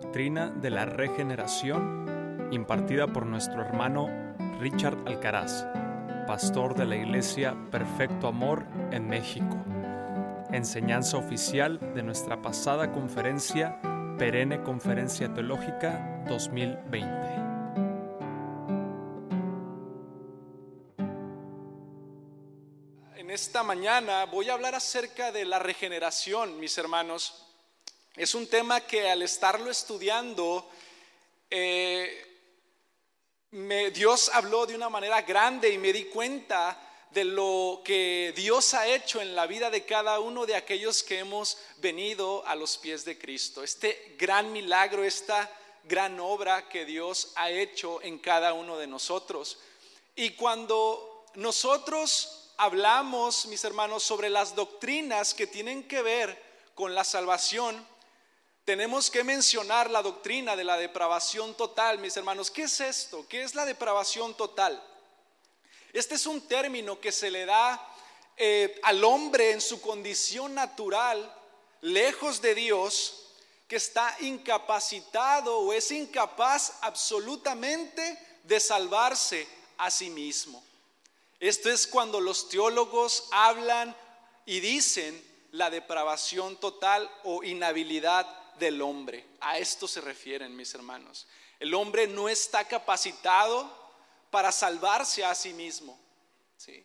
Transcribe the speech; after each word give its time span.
Doctrina 0.00 0.50
de 0.50 0.70
la 0.70 0.84
Regeneración, 0.84 2.48
impartida 2.52 3.08
por 3.08 3.26
nuestro 3.26 3.62
hermano 3.62 4.08
Richard 4.60 4.96
Alcaraz, 5.06 5.66
pastor 6.24 6.76
de 6.76 6.86
la 6.86 6.94
Iglesia 6.94 7.56
Perfecto 7.72 8.28
Amor 8.28 8.64
en 8.92 9.08
México. 9.08 9.56
Enseñanza 10.52 11.16
oficial 11.16 11.80
de 11.94 12.04
nuestra 12.04 12.40
pasada 12.40 12.92
conferencia, 12.92 13.80
Perenne 14.18 14.62
Conferencia 14.62 15.34
Teológica 15.34 16.22
2020. 16.28 17.10
En 23.16 23.30
esta 23.32 23.64
mañana 23.64 24.26
voy 24.26 24.48
a 24.48 24.54
hablar 24.54 24.76
acerca 24.76 25.32
de 25.32 25.44
la 25.44 25.58
regeneración, 25.58 26.60
mis 26.60 26.78
hermanos. 26.78 27.47
Es 28.18 28.34
un 28.34 28.48
tema 28.48 28.80
que 28.80 29.08
al 29.08 29.22
estarlo 29.22 29.70
estudiando, 29.70 30.68
eh, 31.48 32.26
Dios 33.94 34.28
habló 34.34 34.66
de 34.66 34.74
una 34.74 34.88
manera 34.88 35.22
grande 35.22 35.70
y 35.70 35.78
me 35.78 35.92
di 35.92 36.06
cuenta 36.06 36.76
de 37.12 37.24
lo 37.24 37.80
que 37.84 38.32
Dios 38.34 38.74
ha 38.74 38.88
hecho 38.88 39.20
en 39.20 39.36
la 39.36 39.46
vida 39.46 39.70
de 39.70 39.84
cada 39.84 40.18
uno 40.18 40.46
de 40.46 40.56
aquellos 40.56 41.04
que 41.04 41.20
hemos 41.20 41.58
venido 41.76 42.44
a 42.48 42.56
los 42.56 42.76
pies 42.76 43.04
de 43.04 43.16
Cristo. 43.16 43.62
Este 43.62 44.16
gran 44.18 44.50
milagro, 44.50 45.04
esta 45.04 45.48
gran 45.84 46.18
obra 46.18 46.68
que 46.68 46.84
Dios 46.84 47.30
ha 47.36 47.52
hecho 47.52 48.02
en 48.02 48.18
cada 48.18 48.52
uno 48.52 48.78
de 48.78 48.88
nosotros. 48.88 49.58
Y 50.16 50.30
cuando 50.30 51.24
nosotros 51.36 52.50
hablamos, 52.56 53.46
mis 53.46 53.62
hermanos, 53.62 54.02
sobre 54.02 54.28
las 54.28 54.56
doctrinas 54.56 55.34
que 55.34 55.46
tienen 55.46 55.86
que 55.86 56.02
ver 56.02 56.42
con 56.74 56.96
la 56.96 57.04
salvación, 57.04 57.86
tenemos 58.68 59.10
que 59.10 59.24
mencionar 59.24 59.88
la 59.88 60.02
doctrina 60.02 60.54
de 60.54 60.62
la 60.62 60.76
depravación 60.76 61.54
total, 61.54 61.98
mis 62.00 62.14
hermanos. 62.18 62.50
¿Qué 62.50 62.64
es 62.64 62.82
esto? 62.82 63.26
¿Qué 63.26 63.42
es 63.42 63.54
la 63.54 63.64
depravación 63.64 64.34
total? 64.34 64.78
Este 65.90 66.16
es 66.16 66.26
un 66.26 66.42
término 66.42 67.00
que 67.00 67.10
se 67.10 67.30
le 67.30 67.46
da 67.46 67.82
eh, 68.36 68.78
al 68.82 69.02
hombre 69.04 69.52
en 69.52 69.62
su 69.62 69.80
condición 69.80 70.54
natural, 70.54 71.34
lejos 71.80 72.42
de 72.42 72.54
Dios, 72.54 73.30
que 73.66 73.76
está 73.76 74.14
incapacitado 74.20 75.60
o 75.60 75.72
es 75.72 75.90
incapaz 75.90 76.74
absolutamente 76.82 78.18
de 78.42 78.60
salvarse 78.60 79.48
a 79.78 79.90
sí 79.90 80.10
mismo. 80.10 80.62
Esto 81.40 81.70
es 81.70 81.86
cuando 81.86 82.20
los 82.20 82.50
teólogos 82.50 83.28
hablan 83.30 83.96
y 84.44 84.60
dicen 84.60 85.26
la 85.52 85.70
depravación 85.70 86.60
total 86.60 87.10
o 87.24 87.42
inhabilidad 87.42 88.26
del 88.58 88.82
hombre. 88.82 89.26
A 89.40 89.58
esto 89.58 89.86
se 89.88 90.00
refieren, 90.00 90.56
mis 90.56 90.74
hermanos. 90.74 91.26
El 91.58 91.74
hombre 91.74 92.06
no 92.06 92.28
está 92.28 92.66
capacitado 92.66 93.70
para 94.30 94.52
salvarse 94.52 95.24
a 95.24 95.34
sí 95.34 95.52
mismo. 95.52 95.98
¿sí? 96.56 96.84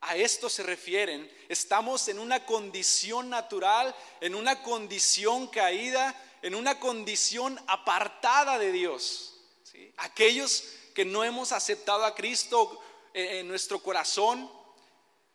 A 0.00 0.16
esto 0.16 0.48
se 0.48 0.62
refieren. 0.62 1.30
Estamos 1.48 2.08
en 2.08 2.18
una 2.18 2.44
condición 2.44 3.28
natural, 3.28 3.94
en 4.20 4.34
una 4.34 4.62
condición 4.62 5.48
caída, 5.48 6.14
en 6.42 6.54
una 6.54 6.78
condición 6.78 7.60
apartada 7.66 8.58
de 8.58 8.72
Dios. 8.72 9.40
¿sí? 9.64 9.92
Aquellos 9.98 10.64
que 10.94 11.04
no 11.04 11.24
hemos 11.24 11.52
aceptado 11.52 12.04
a 12.04 12.14
Cristo 12.14 12.80
eh, 13.12 13.40
en 13.40 13.48
nuestro 13.48 13.82
corazón, 13.82 14.50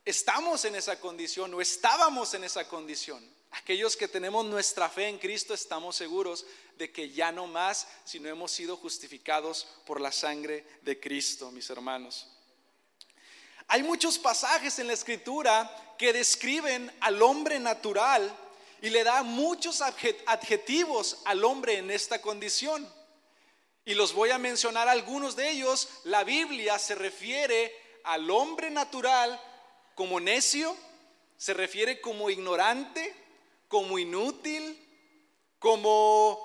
estamos 0.05 0.65
en 0.65 0.75
esa 0.75 0.99
condición 0.99 1.53
o 1.53 1.61
estábamos 1.61 2.33
en 2.33 2.43
esa 2.43 2.67
condición. 2.67 3.23
Aquellos 3.51 3.97
que 3.97 4.07
tenemos 4.07 4.45
nuestra 4.45 4.89
fe 4.89 5.07
en 5.07 5.17
Cristo 5.17 5.53
estamos 5.53 5.95
seguros 5.95 6.45
de 6.77 6.91
que 6.91 7.09
ya 7.09 7.31
no 7.31 7.47
más, 7.47 7.87
sino 8.05 8.29
hemos 8.29 8.51
sido 8.51 8.77
justificados 8.77 9.67
por 9.85 9.99
la 9.99 10.11
sangre 10.11 10.65
de 10.83 10.99
Cristo, 10.99 11.51
mis 11.51 11.69
hermanos. 11.69 12.27
Hay 13.67 13.83
muchos 13.83 14.17
pasajes 14.17 14.79
en 14.79 14.87
la 14.87 14.93
escritura 14.93 15.69
que 15.97 16.13
describen 16.13 16.91
al 17.01 17.21
hombre 17.21 17.59
natural 17.59 18.35
y 18.81 18.89
le 18.89 19.03
da 19.03 19.21
muchos 19.23 19.81
adjetivos 19.81 21.19
al 21.25 21.43
hombre 21.43 21.77
en 21.77 21.91
esta 21.91 22.21
condición. 22.21 22.91
Y 23.85 23.93
los 23.93 24.13
voy 24.13 24.31
a 24.31 24.37
mencionar 24.37 24.87
algunos 24.87 25.35
de 25.35 25.49
ellos. 25.51 25.87
La 26.05 26.23
Biblia 26.23 26.79
se 26.79 26.95
refiere 26.95 27.73
al 28.03 28.29
hombre 28.31 28.69
natural 28.69 29.39
como 29.95 30.19
necio, 30.19 30.75
se 31.37 31.53
refiere 31.53 32.01
como 32.01 32.29
ignorante, 32.29 33.20
como 33.71 33.97
inútil, 33.97 34.77
como 35.57 36.37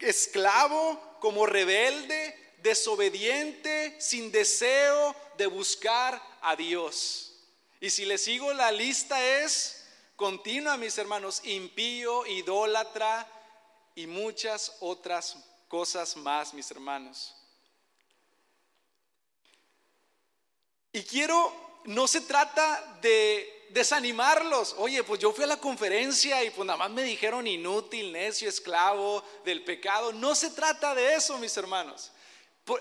esclavo, 0.00 1.00
como 1.20 1.46
rebelde, 1.46 2.56
desobediente, 2.58 3.96
sin 4.00 4.32
deseo 4.32 5.14
de 5.38 5.46
buscar 5.46 6.20
a 6.42 6.56
Dios. 6.56 7.32
Y 7.80 7.90
si 7.90 8.04
le 8.04 8.18
sigo 8.18 8.52
la 8.52 8.72
lista 8.72 9.24
es 9.24 9.86
continua, 10.16 10.76
mis 10.76 10.98
hermanos, 10.98 11.42
impío, 11.44 12.26
idólatra 12.26 13.26
y 13.94 14.08
muchas 14.08 14.76
otras 14.80 15.36
cosas 15.68 16.16
más, 16.16 16.52
mis 16.54 16.70
hermanos. 16.72 17.36
Y 20.92 21.02
quiero, 21.04 21.80
no 21.84 22.08
se 22.08 22.20
trata 22.22 22.98
de 23.00 23.63
desanimarlos. 23.74 24.76
Oye, 24.78 25.02
pues 25.02 25.20
yo 25.20 25.32
fui 25.32 25.42
a 25.44 25.48
la 25.48 25.58
conferencia 25.58 26.42
y 26.44 26.50
pues 26.50 26.64
nada 26.64 26.78
más 26.78 26.90
me 26.90 27.02
dijeron 27.02 27.46
inútil, 27.46 28.12
necio, 28.12 28.48
esclavo 28.48 29.22
del 29.44 29.64
pecado. 29.64 30.12
No 30.12 30.34
se 30.36 30.50
trata 30.50 30.94
de 30.94 31.16
eso, 31.16 31.36
mis 31.38 31.56
hermanos. 31.56 32.12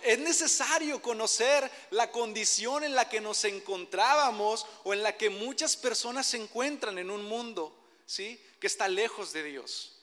Es 0.04 0.20
necesario 0.20 1.02
conocer 1.02 1.70
la 1.90 2.12
condición 2.12 2.84
en 2.84 2.94
la 2.94 3.10
que 3.10 3.20
nos 3.20 3.44
encontrábamos 3.44 4.68
o 4.84 4.94
en 4.94 5.02
la 5.02 5.18
que 5.18 5.32
muchas 5.32 5.76
personas 5.76 6.28
se 6.28 6.38
encuentran 6.38 6.98
en 7.00 7.10
un 7.10 7.26
mundo, 7.26 7.76
¿sí? 8.06 8.40
Que 8.62 8.68
está 8.68 8.88
lejos 8.88 9.34
de 9.34 9.44
Dios. 9.44 9.96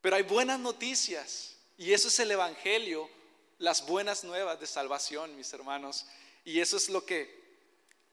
Pero 0.00 0.16
hay 0.16 0.22
buenas 0.22 0.58
noticias 0.58 1.54
y 1.76 1.92
eso 1.92 2.08
es 2.08 2.18
el 2.18 2.30
evangelio, 2.30 3.08
las 3.58 3.86
buenas 3.86 4.24
nuevas 4.24 4.58
de 4.58 4.66
salvación, 4.66 5.36
mis 5.36 5.52
hermanos. 5.52 6.06
Y 6.46 6.60
eso 6.60 6.78
es 6.78 6.88
lo 6.88 7.04
que 7.04 7.37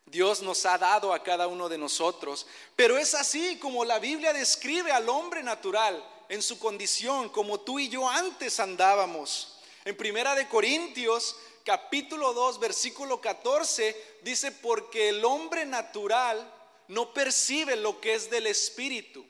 Dios 0.05 0.41
nos 0.41 0.65
ha 0.65 0.77
dado 0.77 1.13
a 1.13 1.23
cada 1.23 1.47
uno 1.47 1.67
de 1.67 1.77
nosotros. 1.77 2.45
Pero 2.75 2.97
es 2.97 3.13
así 3.15 3.57
como 3.57 3.83
la 3.85 3.99
Biblia 3.99 4.33
describe 4.33 4.91
al 4.91 5.09
hombre 5.09 5.43
natural 5.43 6.03
en 6.29 6.41
su 6.41 6.59
condición, 6.59 7.29
como 7.29 7.59
tú 7.59 7.79
y 7.79 7.89
yo 7.89 8.07
antes 8.09 8.59
andábamos. 8.59 9.59
En 9.83 9.95
Primera 9.97 10.35
de 10.35 10.47
Corintios, 10.47 11.35
capítulo 11.63 12.33
2, 12.33 12.59
versículo 12.59 13.19
14, 13.19 14.19
dice, 14.21 14.51
porque 14.51 15.09
el 15.09 15.25
hombre 15.25 15.65
natural 15.65 16.51
no 16.87 17.13
percibe 17.13 17.75
lo 17.75 17.99
que 17.99 18.13
es 18.13 18.29
del 18.29 18.47
Espíritu, 18.47 19.25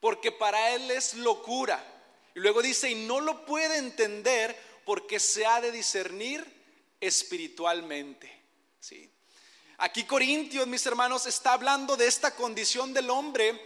porque 0.00 0.32
para 0.32 0.70
él 0.74 0.90
es 0.90 1.14
locura. 1.14 1.84
Y 2.34 2.40
luego 2.40 2.62
dice, 2.62 2.90
y 2.90 2.94
no 2.94 3.20
lo 3.20 3.44
puede 3.44 3.76
entender 3.76 4.56
porque 4.84 5.20
se 5.20 5.44
ha 5.44 5.60
de 5.60 5.70
discernir 5.70 6.44
espiritualmente. 7.00 8.40
¿Sí? 8.80 9.11
Aquí 9.84 10.04
Corintios, 10.04 10.64
mis 10.68 10.86
hermanos, 10.86 11.26
está 11.26 11.54
hablando 11.54 11.96
de 11.96 12.06
esta 12.06 12.36
condición 12.36 12.94
del 12.94 13.10
hombre, 13.10 13.60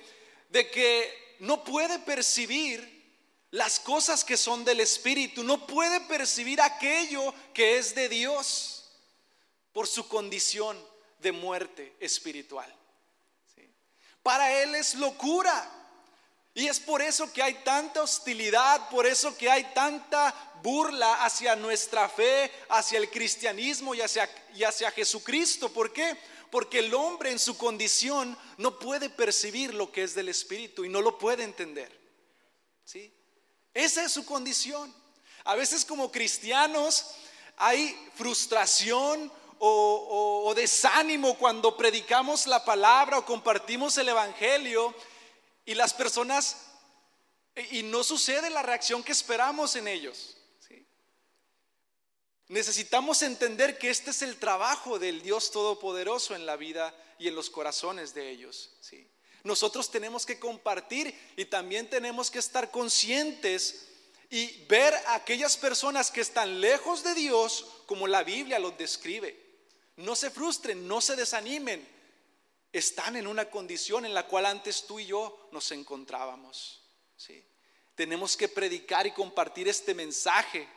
de 0.48 0.70
que 0.70 1.36
no 1.40 1.62
puede 1.62 1.98
percibir 1.98 3.04
las 3.50 3.78
cosas 3.78 4.24
que 4.24 4.38
son 4.38 4.64
del 4.64 4.80
Espíritu, 4.80 5.44
no 5.44 5.66
puede 5.66 6.00
percibir 6.00 6.58
aquello 6.62 7.34
que 7.52 7.76
es 7.76 7.94
de 7.94 8.08
Dios 8.08 8.90
por 9.74 9.86
su 9.86 10.08
condición 10.08 10.82
de 11.18 11.32
muerte 11.32 11.94
espiritual. 12.00 12.74
Para 14.22 14.50
él 14.62 14.74
es 14.74 14.94
locura. 14.94 15.70
Y 16.56 16.68
es 16.68 16.80
por 16.80 17.02
eso 17.02 17.30
que 17.34 17.42
hay 17.42 17.52
tanta 17.56 18.02
hostilidad, 18.02 18.88
por 18.88 19.04
eso 19.04 19.36
que 19.36 19.50
hay 19.50 19.62
tanta 19.74 20.34
burla 20.62 21.22
hacia 21.22 21.54
nuestra 21.54 22.08
fe, 22.08 22.50
hacia 22.70 22.96
el 22.96 23.10
cristianismo 23.10 23.94
y 23.94 24.00
hacia, 24.00 24.26
y 24.54 24.64
hacia 24.64 24.90
Jesucristo. 24.90 25.70
¿Por 25.70 25.92
qué? 25.92 26.16
Porque 26.50 26.78
el 26.78 26.94
hombre 26.94 27.30
en 27.30 27.38
su 27.38 27.58
condición 27.58 28.38
no 28.56 28.78
puede 28.78 29.10
percibir 29.10 29.74
lo 29.74 29.92
que 29.92 30.02
es 30.02 30.14
del 30.14 30.30
Espíritu 30.30 30.82
y 30.82 30.88
no 30.88 31.02
lo 31.02 31.18
puede 31.18 31.44
entender. 31.44 31.94
¿Sí? 32.86 33.12
Esa 33.74 34.04
es 34.04 34.12
su 34.12 34.24
condición. 34.24 34.94
A 35.44 35.56
veces 35.56 35.84
como 35.84 36.10
cristianos 36.10 37.16
hay 37.58 37.94
frustración 38.14 39.30
o, 39.58 40.44
o 40.46 40.54
desánimo 40.54 41.36
cuando 41.36 41.76
predicamos 41.76 42.46
la 42.46 42.64
palabra 42.64 43.18
o 43.18 43.26
compartimos 43.26 43.98
el 43.98 44.08
Evangelio 44.08 44.94
y 45.66 45.74
las 45.74 45.92
personas, 45.92 46.56
y 47.70 47.82
no 47.82 48.02
sucede 48.02 48.48
la 48.48 48.62
reacción 48.62 49.02
que 49.02 49.12
esperamos 49.12 49.76
en 49.76 49.88
ellos. 49.88 50.36
Necesitamos 52.48 53.22
entender 53.22 53.76
que 53.76 53.90
este 53.90 54.10
es 54.10 54.22
el 54.22 54.36
trabajo 54.36 55.00
del 55.00 55.20
Dios 55.20 55.50
Todopoderoso 55.50 56.36
en 56.36 56.46
la 56.46 56.56
vida 56.56 56.94
y 57.18 57.26
en 57.26 57.34
los 57.34 57.50
corazones 57.50 58.14
de 58.14 58.30
ellos. 58.30 58.70
Nosotros 59.42 59.90
tenemos 59.90 60.24
que 60.24 60.38
compartir 60.38 61.12
y 61.36 61.44
también 61.46 61.90
tenemos 61.90 62.30
que 62.30 62.38
estar 62.38 62.70
conscientes 62.70 63.88
y 64.30 64.64
ver 64.66 64.94
a 65.06 65.16
aquellas 65.16 65.56
personas 65.56 66.10
que 66.10 66.20
están 66.20 66.60
lejos 66.60 67.02
de 67.02 67.14
Dios 67.14 67.66
como 67.86 68.06
la 68.06 68.22
Biblia 68.22 68.58
los 68.58 68.78
describe. 68.78 69.44
No 69.96 70.14
se 70.14 70.30
frustren, 70.30 70.86
no 70.86 71.00
se 71.00 71.16
desanimen. 71.16 71.95
Están 72.76 73.16
en 73.16 73.26
una 73.26 73.48
condición 73.48 74.04
en 74.04 74.12
la 74.12 74.26
cual 74.26 74.44
antes 74.44 74.86
tú 74.86 75.00
y 75.00 75.06
yo 75.06 75.48
nos 75.50 75.72
encontrábamos. 75.72 76.82
¿sí? 77.16 77.42
Tenemos 77.94 78.36
que 78.36 78.48
predicar 78.48 79.06
y 79.06 79.12
compartir 79.12 79.66
este 79.66 79.94
mensaje 79.94 80.68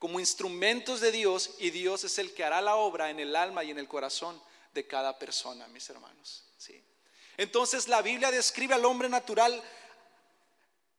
como 0.00 0.18
instrumentos 0.18 1.00
de 1.00 1.12
Dios 1.12 1.54
y 1.60 1.70
Dios 1.70 2.02
es 2.02 2.18
el 2.18 2.34
que 2.34 2.42
hará 2.42 2.60
la 2.60 2.74
obra 2.74 3.08
en 3.08 3.20
el 3.20 3.36
alma 3.36 3.62
y 3.62 3.70
en 3.70 3.78
el 3.78 3.86
corazón 3.86 4.42
de 4.72 4.84
cada 4.88 5.16
persona, 5.16 5.68
mis 5.68 5.88
hermanos. 5.88 6.44
¿sí? 6.58 6.82
Entonces 7.36 7.86
la 7.86 8.02
Biblia 8.02 8.32
describe 8.32 8.74
al 8.74 8.84
hombre 8.84 9.08
natural 9.08 9.62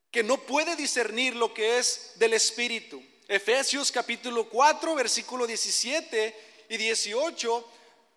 que 0.10 0.24
no 0.24 0.38
puede 0.38 0.78
discernir 0.78 1.36
lo 1.36 1.54
que 1.54 1.80
es 1.80 2.14
del 2.16 2.32
Espíritu. 2.32 3.04
Efesios 3.28 3.92
capítulo 3.92 4.48
4, 4.48 4.96
versículo 4.96 5.46
17 5.46 6.66
y 6.70 6.78
18 6.78 7.72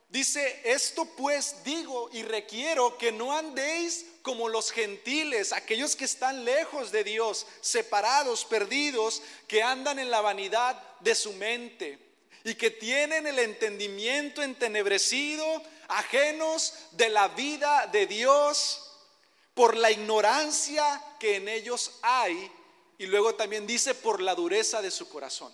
dice, 0.09 0.61
esto 0.65 1.05
pues 1.05 1.63
digo 1.65 2.09
y 2.13 2.23
requiero 2.23 2.97
que 2.99 3.13
no 3.13 3.37
andéis 3.37 4.07
como 4.23 4.49
los 4.49 4.71
gentiles, 4.71 5.53
aquellos 5.53 5.97
que 5.97 6.05
están 6.05 6.45
lejos 6.45 6.91
de 6.93 7.05
Dios, 7.05 7.47
separados, 7.61 8.45
perdidos, 8.45 9.23
que 9.47 9.63
andan 9.63 9.99
en 9.99 10.11
la 10.11 10.21
vanidad 10.21 10.81
de 11.01 11.15
su 11.15 11.33
mente 11.35 11.99
y 12.45 12.55
que 12.55 12.71
tienen 12.71 13.27
el 13.27 13.39
entendimiento 13.39 14.43
entenebrecido, 14.43 15.63
ajenos 15.89 16.75
de 16.93 17.09
la 17.09 17.29
vida 17.29 17.87
de 17.87 18.07
Dios 18.07 18.85
por 19.55 19.77
la 19.77 19.91
ignorancia 19.91 21.03
que 21.19 21.37
en 21.37 21.49
ellos 21.49 21.99
hay 22.03 22.51
y 22.99 23.07
luego 23.07 23.35
también 23.35 23.67
dice 23.67 23.95
por 23.95 24.21
la 24.21 24.35
dureza 24.35 24.83
de 24.83 24.91
su 24.91 25.09
corazón. 25.09 25.53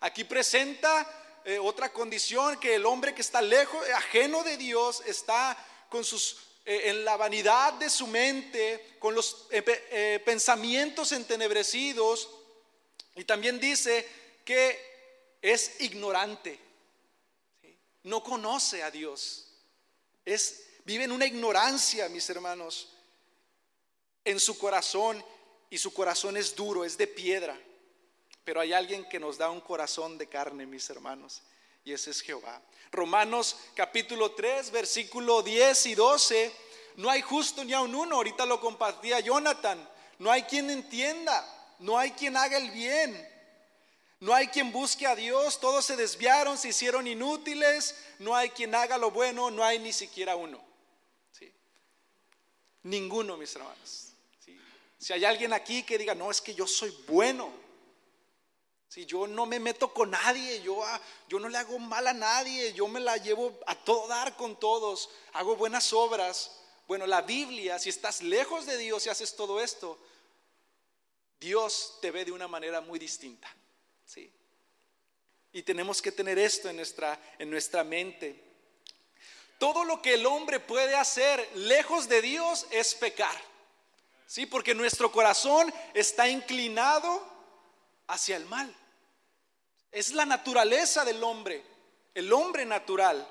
Aquí 0.00 0.24
presenta 0.24 1.23
eh, 1.44 1.58
otra 1.58 1.92
condición 1.92 2.58
que 2.58 2.74
el 2.74 2.86
hombre 2.86 3.14
que 3.14 3.22
está 3.22 3.42
lejos, 3.42 3.86
ajeno 3.90 4.42
de 4.42 4.56
Dios, 4.56 5.02
está 5.06 5.56
con 5.88 6.04
sus 6.04 6.38
eh, 6.64 6.82
en 6.90 7.04
la 7.04 7.16
vanidad 7.16 7.74
de 7.74 7.90
su 7.90 8.06
mente, 8.06 8.96
con 8.98 9.14
los 9.14 9.46
eh, 9.50 10.22
pensamientos 10.24 11.12
entenebrecidos, 11.12 12.30
y 13.16 13.24
también 13.24 13.60
dice 13.60 14.08
que 14.44 15.38
es 15.42 15.80
ignorante, 15.80 16.58
no 18.02 18.22
conoce 18.22 18.82
a 18.82 18.90
Dios, 18.90 19.46
es 20.24 20.64
Vive 20.84 21.04
en 21.04 21.12
una 21.12 21.26
ignorancia, 21.26 22.10
mis 22.10 22.28
hermanos, 22.28 22.88
en 24.22 24.38
su 24.38 24.58
corazón 24.58 25.24
y 25.70 25.78
su 25.78 25.94
corazón 25.94 26.36
es 26.36 26.54
duro, 26.54 26.84
es 26.84 26.98
de 26.98 27.06
piedra. 27.06 27.58
Pero 28.44 28.60
hay 28.60 28.72
alguien 28.72 29.08
que 29.08 29.18
nos 29.18 29.38
da 29.38 29.50
un 29.50 29.60
corazón 29.60 30.18
de 30.18 30.28
carne, 30.28 30.66
mis 30.66 30.88
hermanos, 30.90 31.42
y 31.84 31.92
ese 31.92 32.10
es 32.10 32.20
Jehová. 32.20 32.60
Romanos 32.92 33.56
capítulo 33.74 34.32
3, 34.32 34.70
versículo 34.70 35.42
10 35.42 35.86
y 35.86 35.94
12. 35.94 36.52
No 36.96 37.10
hay 37.10 37.22
justo 37.22 37.64
ni 37.64 37.72
aun 37.72 37.94
uno, 37.94 38.16
ahorita 38.16 38.46
lo 38.46 38.60
compartía 38.60 39.20
Jonathan. 39.20 39.88
No 40.18 40.30
hay 40.30 40.44
quien 40.44 40.70
entienda, 40.70 41.74
no 41.80 41.98
hay 41.98 42.12
quien 42.12 42.36
haga 42.36 42.58
el 42.58 42.70
bien. 42.70 43.30
No 44.20 44.32
hay 44.32 44.46
quien 44.48 44.72
busque 44.72 45.06
a 45.06 45.14
Dios, 45.14 45.60
todos 45.60 45.84
se 45.84 45.96
desviaron, 45.96 46.56
se 46.56 46.68
hicieron 46.68 47.06
inútiles, 47.06 47.94
no 48.20 48.34
hay 48.34 48.48
quien 48.50 48.74
haga 48.74 48.96
lo 48.96 49.10
bueno, 49.10 49.50
no 49.50 49.62
hay 49.64 49.78
ni 49.78 49.92
siquiera 49.92 50.36
uno. 50.36 50.62
Ninguno, 52.84 53.36
mis 53.36 53.54
hermanos. 53.56 54.12
Si 54.98 55.12
hay 55.12 55.24
alguien 55.24 55.52
aquí 55.52 55.82
que 55.82 55.98
diga, 55.98 56.14
no, 56.14 56.30
es 56.30 56.40
que 56.40 56.54
yo 56.54 56.66
soy 56.66 56.94
bueno. 57.08 57.63
Si 58.94 59.06
yo 59.06 59.26
no 59.26 59.44
me 59.44 59.58
meto 59.58 59.92
con 59.92 60.12
nadie, 60.12 60.62
yo, 60.62 60.84
ah, 60.84 61.00
yo 61.28 61.40
no 61.40 61.48
le 61.48 61.58
hago 61.58 61.80
mal 61.80 62.06
a 62.06 62.12
nadie, 62.12 62.72
yo 62.74 62.86
me 62.86 63.00
la 63.00 63.16
llevo 63.16 63.58
a 63.66 63.74
todo 63.74 64.06
dar 64.06 64.36
con 64.36 64.54
todos, 64.54 65.10
hago 65.32 65.56
buenas 65.56 65.92
obras. 65.92 66.60
Bueno, 66.86 67.04
la 67.04 67.20
Biblia, 67.20 67.76
si 67.80 67.88
estás 67.88 68.22
lejos 68.22 68.66
de 68.66 68.78
Dios 68.78 69.04
y 69.04 69.08
haces 69.08 69.34
todo 69.34 69.60
esto, 69.60 69.98
Dios 71.40 71.98
te 72.00 72.12
ve 72.12 72.24
de 72.24 72.30
una 72.30 72.46
manera 72.46 72.80
muy 72.82 73.00
distinta. 73.00 73.52
¿sí? 74.06 74.32
Y 75.52 75.64
tenemos 75.64 76.00
que 76.00 76.12
tener 76.12 76.38
esto 76.38 76.68
en 76.68 76.76
nuestra, 76.76 77.20
en 77.40 77.50
nuestra 77.50 77.82
mente. 77.82 78.44
Todo 79.58 79.82
lo 79.82 80.00
que 80.02 80.14
el 80.14 80.24
hombre 80.24 80.60
puede 80.60 80.94
hacer 80.94 81.44
lejos 81.56 82.08
de 82.08 82.22
Dios 82.22 82.64
es 82.70 82.94
pecar. 82.94 83.36
Sí, 84.28 84.46
porque 84.46 84.72
nuestro 84.72 85.10
corazón 85.10 85.74
está 85.94 86.28
inclinado 86.28 87.26
hacia 88.06 88.36
el 88.36 88.44
mal. 88.46 88.72
Es 89.94 90.12
la 90.12 90.26
naturaleza 90.26 91.04
del 91.04 91.22
hombre, 91.22 91.62
el 92.14 92.32
hombre 92.32 92.66
natural. 92.66 93.26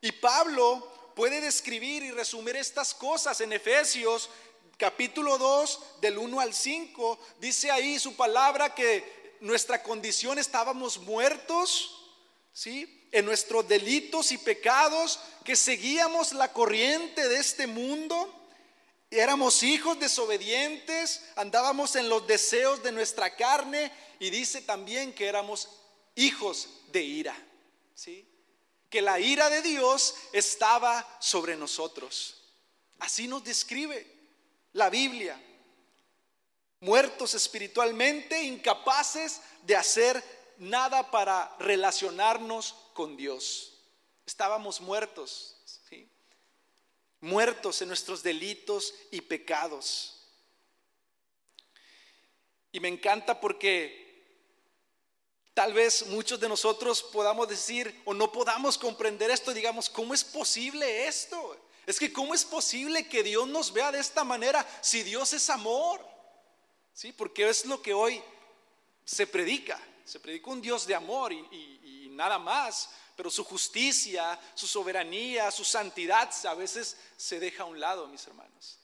Y 0.00 0.10
Pablo 0.10 1.12
puede 1.14 1.40
describir 1.40 2.02
y 2.02 2.10
resumir 2.10 2.56
estas 2.56 2.92
cosas 2.92 3.40
en 3.40 3.52
Efesios 3.52 4.28
capítulo 4.76 5.38
2 5.38 6.00
del 6.00 6.18
1 6.18 6.40
al 6.40 6.52
5. 6.52 7.18
Dice 7.38 7.70
ahí 7.70 7.98
su 8.00 8.16
palabra 8.16 8.74
que 8.74 9.36
nuestra 9.40 9.80
condición 9.82 10.40
estábamos 10.40 10.98
muertos, 10.98 12.10
¿sí? 12.52 13.06
en 13.12 13.24
nuestros 13.24 13.66
delitos 13.68 14.32
y 14.32 14.38
pecados, 14.38 15.20
que 15.44 15.54
seguíamos 15.54 16.32
la 16.32 16.52
corriente 16.52 17.28
de 17.28 17.36
este 17.36 17.68
mundo, 17.68 18.34
éramos 19.10 19.62
hijos 19.62 19.98
desobedientes, 19.98 21.22
andábamos 21.36 21.96
en 21.96 22.08
los 22.08 22.26
deseos 22.26 22.82
de 22.82 22.92
nuestra 22.92 23.34
carne 23.36 23.92
y 24.18 24.30
dice 24.30 24.62
también 24.62 25.12
que 25.12 25.26
éramos 25.26 25.68
hijos 26.14 26.68
de 26.92 27.02
ira, 27.02 27.36
¿sí? 27.94 28.26
Que 28.90 29.02
la 29.02 29.20
ira 29.20 29.50
de 29.50 29.62
Dios 29.62 30.14
estaba 30.32 31.06
sobre 31.20 31.56
nosotros. 31.56 32.42
Así 32.98 33.28
nos 33.28 33.44
describe 33.44 34.06
la 34.72 34.90
Biblia. 34.90 35.40
Muertos 36.80 37.34
espiritualmente, 37.34 38.42
incapaces 38.42 39.40
de 39.62 39.76
hacer 39.76 40.22
nada 40.58 41.10
para 41.10 41.54
relacionarnos 41.58 42.74
con 42.94 43.16
Dios. 43.16 43.74
Estábamos 44.26 44.80
muertos. 44.80 45.57
Muertos 47.20 47.82
en 47.82 47.88
nuestros 47.88 48.22
delitos 48.22 48.94
y 49.10 49.20
pecados. 49.20 50.14
Y 52.72 52.80
me 52.80 52.88
encanta 52.88 53.40
porque 53.40 54.06
tal 55.54 55.72
vez 55.72 56.06
muchos 56.06 56.38
de 56.38 56.48
nosotros 56.48 57.02
podamos 57.02 57.48
decir 57.48 58.02
o 58.04 58.14
no 58.14 58.30
podamos 58.30 58.78
comprender 58.78 59.30
esto, 59.30 59.52
digamos, 59.52 59.90
¿cómo 59.90 60.14
es 60.14 60.22
posible 60.22 61.06
esto? 61.06 61.56
Es 61.86 61.98
que 61.98 62.12
¿cómo 62.12 62.34
es 62.34 62.44
posible 62.44 63.08
que 63.08 63.22
Dios 63.22 63.48
nos 63.48 63.72
vea 63.72 63.90
de 63.90 63.98
esta 63.98 64.22
manera 64.22 64.66
si 64.82 65.02
Dios 65.02 65.32
es 65.32 65.48
amor? 65.48 66.06
¿Sí? 66.92 67.12
Porque 67.12 67.48
es 67.48 67.64
lo 67.64 67.80
que 67.80 67.94
hoy 67.94 68.22
se 69.04 69.26
predica. 69.26 69.80
Se 70.04 70.20
predica 70.20 70.50
un 70.50 70.60
Dios 70.60 70.86
de 70.86 70.94
amor 70.94 71.32
y, 71.32 72.08
nada 72.10 72.38
más, 72.38 72.90
pero 73.18 73.32
su 73.32 73.42
justicia, 73.42 74.38
su 74.54 74.68
soberanía, 74.68 75.50
su 75.50 75.64
santidad 75.64 76.30
a 76.46 76.54
veces 76.54 76.96
se 77.16 77.40
deja 77.40 77.64
a 77.64 77.66
un 77.66 77.80
lado, 77.80 78.06
mis 78.06 78.24
hermanos. 78.28 78.78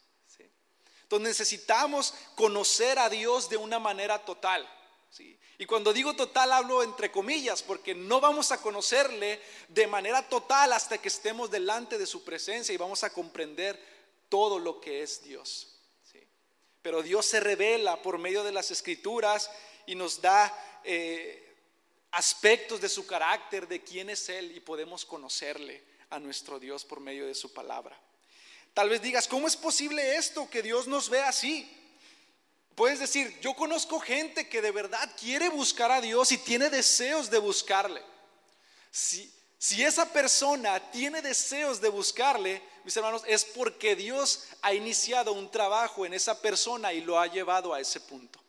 Entonces 1.03 1.29
necesitamos 1.29 2.13
conocer 2.35 2.99
a 2.99 3.09
Dios 3.09 3.49
de 3.49 3.57
una 3.57 3.79
manera 3.79 4.25
total. 4.25 4.69
Y 5.57 5.67
cuando 5.67 5.93
digo 5.93 6.17
total 6.17 6.51
hablo 6.53 6.83
entre 6.83 7.13
comillas, 7.13 7.63
porque 7.63 7.95
no 7.95 8.21
vamos 8.21 8.51
a 8.51 8.61
conocerle 8.61 9.41
de 9.69 9.87
manera 9.87 10.29
total 10.29 10.73
hasta 10.73 10.99
que 10.99 11.07
estemos 11.07 11.49
delante 11.49 11.97
de 11.97 12.07
su 12.07 12.25
presencia 12.25 12.75
y 12.75 12.77
vamos 12.77 13.05
a 13.05 13.11
comprender 13.11 13.81
todo 14.29 14.59
lo 14.59 14.81
que 14.81 15.05
es 15.05 15.23
Dios. 15.23 15.77
Pero 16.83 17.05
Dios 17.05 17.25
se 17.25 17.39
revela 17.39 18.03
por 18.03 18.19
medio 18.19 18.43
de 18.43 18.51
las 18.51 18.73
escrituras 18.73 19.49
y 19.87 19.95
nos 19.95 20.21
da 20.21 20.53
eh, 20.83 21.44
aspectos 22.15 22.81
de 22.81 22.89
su 22.89 23.07
carácter, 23.07 23.67
de 23.67 23.83
quién 23.83 24.11
es 24.11 24.29
Él 24.29 24.57
y 24.57 24.61
podemos 24.61 25.05
conocerle 25.05 25.83
a 26.11 26.19
nuestro 26.19 26.59
Dios 26.59 26.85
por 26.85 27.01
medio 27.01 27.27
de 27.27 27.35
su 27.35 27.53
palabra. 27.53 27.99
Tal 28.73 28.89
vez 28.89 29.03
digas, 29.03 29.29
¿cómo 29.29 29.47
es 29.47 29.57
posible 29.57 30.17
esto 30.17 30.49
que 30.49 30.63
Dios 30.63 30.87
nos 30.87 31.09
ve 31.09 31.21
así? 31.21 31.71
Puedes 32.75 32.99
decir, 32.99 33.39
yo 33.41 33.55
conozco 33.55 34.01
gente 34.01 34.49
que 34.49 34.61
de 34.61 34.73
verdad 34.73 35.09
quiere 35.19 35.49
buscar 35.49 35.93
a 35.93 36.01
Dios 36.01 36.33
y 36.33 36.39
tiene 36.39 36.71
deseos 36.71 37.31
de 37.31 37.39
buscarle. 37.39 38.03
Si, 38.91 39.33
si 39.59 39.85
esa 39.85 40.13
persona 40.13 40.91
tiene 40.91 41.23
deseos 41.23 41.81
de 41.81 41.89
buscarle, 41.89 42.63
mis 42.85 42.97
hermanos, 42.97 43.23
es 43.27 43.45
porque 43.45 43.95
Dios 43.97 44.45
ha 44.63 44.75
iniciado 44.75 45.33
un 45.33 45.51
trabajo 45.51 46.05
en 46.05 46.15
esa 46.15 46.41
persona 46.41 46.93
y 46.93 47.01
lo 47.01 47.19
ha 47.19 47.27
llevado 47.29 47.73
a 47.73 47.81
ese 47.81 48.01
punto. 48.01 48.44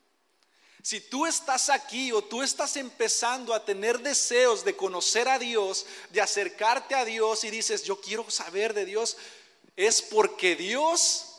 Si 0.86 1.02
tú 1.02 1.26
estás 1.26 1.72
aquí 1.72 2.12
o 2.12 2.24
tú 2.24 2.44
estás 2.44 2.78
empezando 2.78 3.56
a 3.56 3.66
tener 3.66 4.02
deseos 4.02 4.64
de 4.64 4.76
conocer 4.78 5.28
a 5.28 5.40
Dios, 5.40 5.88
de 6.12 6.22
acercarte 6.22 6.94
a 6.94 7.04
Dios 7.04 7.44
y 7.44 7.50
dices, 7.50 7.84
yo 7.86 8.00
quiero 8.00 8.30
saber 8.30 8.76
de 8.76 8.86
Dios, 8.86 9.18
es 9.76 10.04
porque 10.04 10.56
Dios 10.56 11.38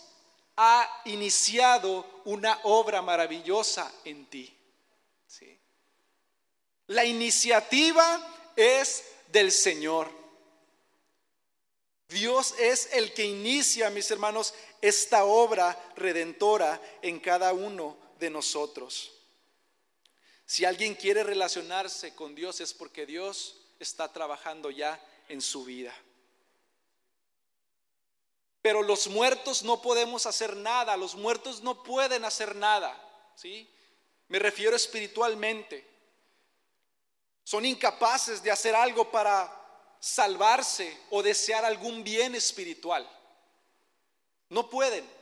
ha 0.56 0.90
iniciado 1.04 2.04
una 2.24 2.58
obra 2.64 3.02
maravillosa 3.02 3.88
en 4.04 4.26
ti. 4.26 4.52
La 6.88 7.04
iniciativa 7.04 8.50
es 8.56 9.04
del 9.28 9.52
Señor. 9.52 10.10
Dios 12.08 12.52
es 12.58 12.88
el 12.94 13.14
que 13.14 13.22
inicia, 13.22 13.90
mis 13.90 14.10
hermanos, 14.10 14.54
esta 14.82 15.24
obra 15.24 15.78
redentora 15.94 16.82
en 17.00 17.20
cada 17.20 17.52
uno 17.52 17.96
de 18.18 18.28
nosotros. 18.28 19.12
Si 20.46 20.64
alguien 20.64 20.94
quiere 20.94 21.24
relacionarse 21.24 22.14
con 22.14 22.36
Dios 22.36 22.60
es 22.60 22.72
porque 22.72 23.04
Dios 23.04 23.56
está 23.80 24.12
trabajando 24.12 24.70
ya 24.70 24.98
en 25.28 25.42
su 25.42 25.64
vida. 25.64 25.92
Pero 28.62 28.82
los 28.82 29.08
muertos 29.08 29.64
no 29.64 29.82
podemos 29.82 30.24
hacer 30.24 30.56
nada, 30.56 30.96
los 30.96 31.16
muertos 31.16 31.62
no 31.62 31.82
pueden 31.82 32.24
hacer 32.24 32.54
nada, 32.54 32.96
¿sí? 33.34 33.68
Me 34.28 34.38
refiero 34.38 34.74
espiritualmente. 34.74 35.86
Son 37.44 37.64
incapaces 37.64 38.42
de 38.42 38.50
hacer 38.50 38.74
algo 38.74 39.10
para 39.10 39.52
salvarse 40.00 40.96
o 41.10 41.22
desear 41.22 41.64
algún 41.64 42.02
bien 42.02 42.34
espiritual. 42.34 43.08
No 44.48 44.68
pueden. 44.68 45.15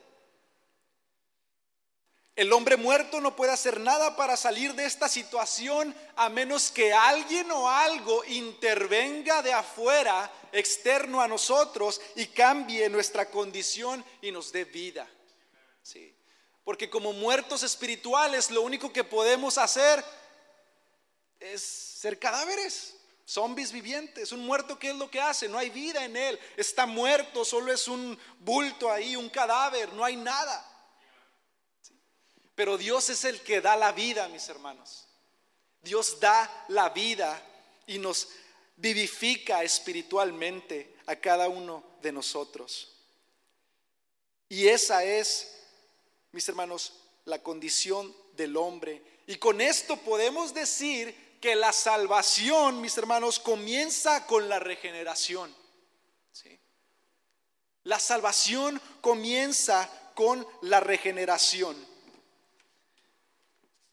El 2.36 2.52
hombre 2.52 2.76
muerto 2.76 3.20
no 3.20 3.36
puede 3.36 3.52
hacer 3.52 3.78
nada 3.78 4.16
para 4.16 4.36
salir 4.36 4.74
de 4.74 4.84
esta 4.84 5.08
situación 5.08 5.94
a 6.16 6.28
menos 6.28 6.72
que 6.72 6.92
alguien 6.92 7.48
o 7.52 7.70
algo 7.70 8.24
intervenga 8.24 9.40
de 9.40 9.52
afuera, 9.52 10.32
externo 10.50 11.20
a 11.20 11.28
nosotros, 11.28 12.00
y 12.16 12.26
cambie 12.26 12.88
nuestra 12.88 13.30
condición 13.30 14.04
y 14.20 14.32
nos 14.32 14.50
dé 14.50 14.64
vida. 14.64 15.08
Sí. 15.82 16.12
Porque 16.64 16.90
como 16.90 17.12
muertos 17.12 17.62
espirituales 17.62 18.50
lo 18.50 18.62
único 18.62 18.92
que 18.92 19.04
podemos 19.04 19.56
hacer 19.56 20.04
es 21.38 21.62
ser 21.62 22.18
cadáveres, 22.18 22.96
zombies 23.24 23.70
vivientes. 23.70 24.32
Un 24.32 24.44
muerto, 24.44 24.76
¿qué 24.76 24.90
es 24.90 24.96
lo 24.96 25.08
que 25.08 25.20
hace? 25.20 25.48
No 25.48 25.58
hay 25.58 25.70
vida 25.70 26.04
en 26.04 26.16
él. 26.16 26.40
Está 26.56 26.84
muerto, 26.84 27.44
solo 27.44 27.72
es 27.72 27.86
un 27.86 28.18
bulto 28.40 28.90
ahí, 28.90 29.14
un 29.14 29.28
cadáver, 29.28 29.92
no 29.92 30.04
hay 30.04 30.16
nada. 30.16 30.73
Pero 32.54 32.78
Dios 32.78 33.10
es 33.10 33.24
el 33.24 33.40
que 33.40 33.60
da 33.60 33.76
la 33.76 33.92
vida, 33.92 34.28
mis 34.28 34.48
hermanos. 34.48 35.06
Dios 35.82 36.18
da 36.20 36.66
la 36.68 36.90
vida 36.90 37.40
y 37.86 37.98
nos 37.98 38.28
vivifica 38.76 39.62
espiritualmente 39.62 40.96
a 41.06 41.16
cada 41.16 41.48
uno 41.48 41.84
de 42.00 42.12
nosotros. 42.12 42.90
Y 44.48 44.68
esa 44.68 45.04
es, 45.04 45.60
mis 46.32 46.48
hermanos, 46.48 46.92
la 47.24 47.42
condición 47.42 48.14
del 48.34 48.56
hombre. 48.56 49.02
Y 49.26 49.36
con 49.36 49.60
esto 49.60 49.96
podemos 49.96 50.54
decir 50.54 51.38
que 51.40 51.54
la 51.54 51.72
salvación, 51.72 52.80
mis 52.80 52.96
hermanos, 52.96 53.38
comienza 53.38 54.26
con 54.26 54.48
la 54.48 54.58
regeneración. 54.58 55.54
La 57.84 57.98
salvación 57.98 58.80
comienza 59.02 59.90
con 60.14 60.46
la 60.62 60.80
regeneración. 60.80 61.76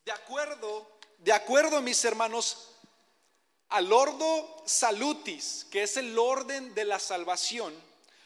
De 0.06 0.12
acuerdo, 0.12 1.00
de 1.20 1.32
acuerdo, 1.32 1.82
mis 1.82 2.04
hermanos, 2.06 2.70
al 3.70 3.92
ordo 3.94 4.64
salutis, 4.66 5.68
que 5.72 5.84
es 5.84 5.98
el 5.98 6.18
orden 6.18 6.74
de 6.74 6.86
la 6.86 7.00
salvación, 7.00 7.74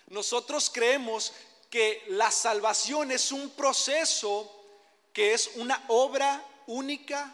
nosotros 0.08 0.72
creemos 0.74 1.34
que 1.70 2.04
la 2.08 2.32
salvación 2.32 3.12
es 3.12 3.32
un 3.32 3.50
proceso 3.52 4.52
que 5.12 5.34
es 5.34 5.52
una 5.56 5.84
obra 5.88 6.44
única 6.68 7.34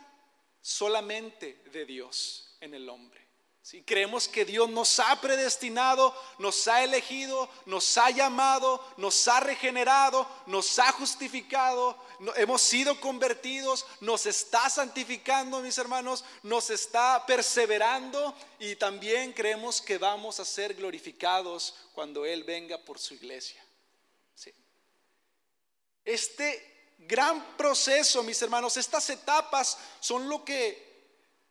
solamente 0.62 1.62
de 1.72 1.86
Dios 1.86 2.56
en 2.60 2.74
el 2.74 2.90
hombre. 2.90 3.21
Si 3.64 3.84
creemos 3.84 4.28
que 4.28 4.44
Dios 4.44 4.70
nos 4.70 5.00
ha 5.00 5.22
predestinado, 5.22 6.16
nos 6.40 6.68
ha 6.68 6.84
elegido, 6.84 7.48
nos 7.68 7.96
ha 7.98 8.10
llamado, 8.10 8.84
nos 8.98 9.28
ha 9.28 9.40
regenerado, 9.40 10.28
nos 10.48 10.80
ha 10.80 10.92
justificado, 10.94 11.96
hemos 12.38 12.62
sido 12.64 13.00
convertidos, 13.00 13.86
nos 14.00 14.26
está 14.26 14.68
santificando, 14.68 15.60
mis 15.60 15.78
hermanos, 15.78 16.26
nos 16.42 16.72
está 16.72 17.24
perseverando 17.28 18.36
y 18.58 18.76
también 18.78 19.32
creemos 19.32 19.80
que 19.80 20.00
vamos 20.00 20.40
a 20.40 20.46
ser 20.46 20.74
glorificados 20.74 21.76
cuando 21.94 22.26
Él 22.26 22.44
venga 22.44 22.80
por 22.80 22.98
su 22.98 23.14
iglesia. 23.14 23.64
Este 26.04 26.96
gran 26.98 27.56
proceso, 27.58 28.24
mis 28.24 28.42
hermanos, 28.42 28.76
estas 28.76 29.08
etapas 29.12 29.78
son 30.00 30.28
lo 30.28 30.44
que 30.44 30.91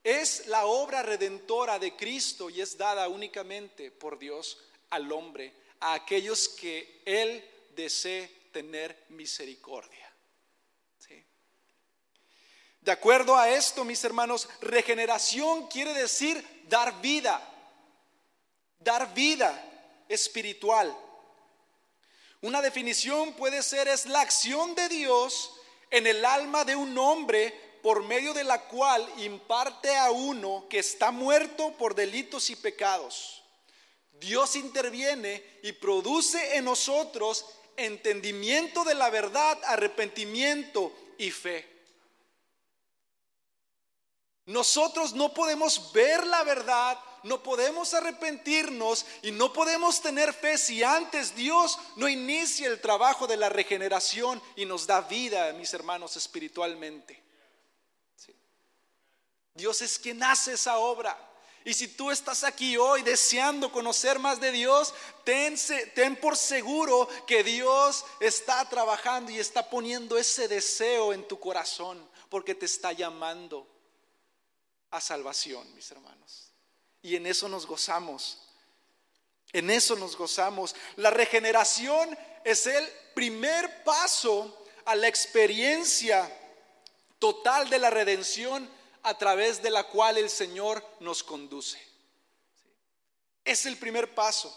es 0.03 0.47
la 0.47 0.67
obra 0.67 1.03
redentora 1.03 1.79
de 1.79 1.95
Cristo 1.97 2.49
y 2.51 2.61
es 2.61 2.77
dada 2.77 3.09
únicamente 3.09 3.91
por 3.91 4.19
Dios 4.19 4.59
al 4.91 5.11
hombre, 5.13 5.53
a 5.81 5.95
aquellos 5.95 6.49
que 6.49 7.03
Él 7.05 7.45
desee 7.75 8.29
tener 8.53 9.05
misericordia. 9.11 10.11
De 12.81 12.93
acuerdo 12.93 13.37
a 13.37 13.51
esto, 13.51 13.85
mis 13.85 14.03
hermanos, 14.05 14.49
regeneración 14.63 15.67
quiere 15.69 15.93
decir 15.93 16.65
dar 16.67 16.99
vida, 17.03 17.47
dar 18.79 19.13
vida 19.13 20.03
espiritual. 20.09 20.97
Una 22.41 22.63
definición 22.63 23.35
puede 23.35 23.63
ser 23.63 23.87
es 23.87 24.07
la 24.07 24.23
acción 24.23 24.75
de 24.75 24.89
Dios 24.89 25.53
en 25.91 26.07
el 26.07 26.25
alma 26.25 26.65
de 26.65 26.75
un 26.75 26.97
hombre 26.97 27.70
por 27.83 28.05
medio 28.05 28.33
de 28.35 28.45
la 28.45 28.63
cual 28.67 29.07
imparte 29.19 29.97
a 29.97 30.11
uno 30.11 30.67
que 30.69 30.79
está 30.79 31.11
muerto 31.11 31.73
por 31.79 31.95
delitos 31.95 32.51
y 32.51 32.57
pecados. 32.57 33.43
Dios 34.13 34.57
interviene 34.57 35.43
y 35.63 35.73
produce 35.73 36.57
en 36.57 36.67
nosotros 36.67 37.47
entendimiento 37.77 38.85
de 38.85 38.95
la 38.95 39.09
verdad, 39.09 39.59
arrepentimiento 39.65 40.93
y 41.19 41.31
fe. 41.31 41.67
Nosotros 44.47 45.15
no 45.15 45.33
podemos 45.33 45.93
ver 45.93 46.27
la 46.27 46.43
verdad, 46.43 46.99
no 47.23 47.43
podemos 47.43 47.95
arrepentirnos 47.95 49.07
y 49.23 49.31
no 49.31 49.53
podemos 49.53 50.01
tener 50.01 50.33
fe 50.33 50.59
si 50.59 50.83
antes 50.83 51.35
Dios 51.35 51.79
no 51.97 52.09
inicia 52.09 52.69
el 52.69 52.81
trabajo 52.81 53.27
de 53.27 53.37
la 53.37 53.49
regeneración 53.49 54.43
y 54.57 54.65
nos 54.65 54.87
da 54.87 55.03
vida, 55.03 55.53
mis 55.53 55.73
hermanos, 55.73 56.17
espiritualmente. 56.17 57.30
Dios 59.55 59.83
es 59.83 59.99
quien 59.99 60.23
hace 60.23 60.53
esa 60.55 60.79
obra. 60.79 61.19
Y 61.65 61.75
si 61.75 61.89
tú 61.89 62.11
estás 62.11 62.43
aquí 62.43 62.77
hoy 62.79 63.03
deseando 63.03 63.71
conocer 63.71 64.19
más 64.19 64.41
de 64.41 64.51
Dios, 64.51 64.95
ten, 65.25 65.57
ten, 65.95 66.17
por 66.17 66.37
seguro 66.37 67.07
que 67.27 67.45
Dios 67.45 68.05
está 68.19 68.67
trabajando 68.69 69.31
y 69.31 69.39
está 69.39 69.69
poniendo 69.69 70.17
ese 70.17 70.49
deseo 70.49 71.13
en 71.13 71.29
tu 71.29 71.39
corazón, 71.39 72.09
porque 72.31 72.55
te 72.55 72.65
está 72.65 72.93
llamando 72.93 73.67
a 74.91 75.01
salvación, 75.01 75.73
mis 75.75 75.91
hermanos. 75.91 76.51
Y 77.03 77.17
en 77.17 77.27
eso 77.27 77.49
nos 77.49 77.67
gozamos. 77.67 78.39
En 79.53 79.69
eso 79.69 79.97
nos 79.97 80.17
gozamos. 80.17 80.75
La 80.97 81.11
regeneración 81.11 82.17
es 82.45 82.67
el 82.67 82.89
primer 83.15 83.85
paso 83.85 84.65
a 84.87 84.95
la 84.95 85.09
experiencia 85.09 86.35
total 87.19 87.69
de 87.69 87.79
la 87.79 87.91
redención 87.91 88.69
a 89.03 89.17
través 89.17 89.63
de 89.63 89.71
la 89.71 89.85
cual 89.85 90.19
el 90.19 90.31
Señor 90.31 90.85
nos 91.01 91.23
conduce. 91.23 91.79
Es 93.45 93.67
el 93.67 93.77
primer 93.77 94.15
paso. 94.15 94.55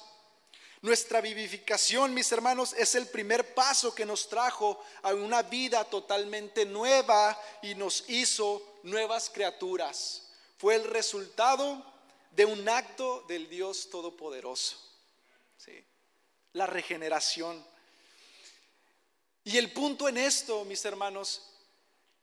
Nuestra 0.81 1.21
vivificación, 1.21 2.13
mis 2.13 2.29
hermanos, 2.33 2.73
es 2.73 2.95
el 2.95 3.07
primer 3.07 3.53
paso 3.53 3.95
que 3.95 4.05
nos 4.05 4.27
trajo 4.27 4.83
a 5.01 5.13
una 5.13 5.41
vida 5.41 5.85
totalmente 5.85 6.65
nueva 6.65 7.39
y 7.61 7.73
nos 7.73 8.03
hizo 8.09 8.79
nuevas 8.83 9.29
criaturas. 9.29 10.23
Fue 10.57 10.75
el 10.75 10.83
resultado 10.83 11.85
de 12.31 12.45
un 12.45 12.67
acto 12.67 13.23
del 13.27 13.49
Dios 13.49 13.89
Todopoderoso. 13.89 14.77
La 16.51 16.67
regeneración. 16.67 17.65
Y 19.45 19.57
el 19.57 19.71
punto 19.71 20.07
en 20.07 20.17
esto, 20.17 20.65
mis 20.65 20.83
hermanos, 20.85 21.52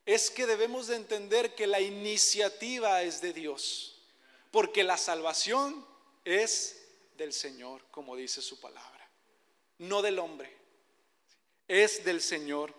es 0.06 0.30
que 0.30 0.46
debemos 0.46 0.86
de 0.88 0.96
entender 0.96 1.54
que 1.54 1.66
la 1.66 1.80
iniciativa 1.80 3.02
es 3.02 3.20
de 3.20 3.32
Dios, 3.32 4.02
porque 4.50 4.82
la 4.82 4.96
salvación 4.96 5.86
es 6.24 6.80
del 7.16 7.32
Señor, 7.32 7.84
como 7.90 8.16
dice 8.16 8.42
su 8.42 8.58
palabra, 8.58 9.10
no 9.78 10.02
del 10.02 10.18
hombre, 10.18 10.56
es 11.68 12.04
del 12.04 12.20
Señor. 12.20 12.74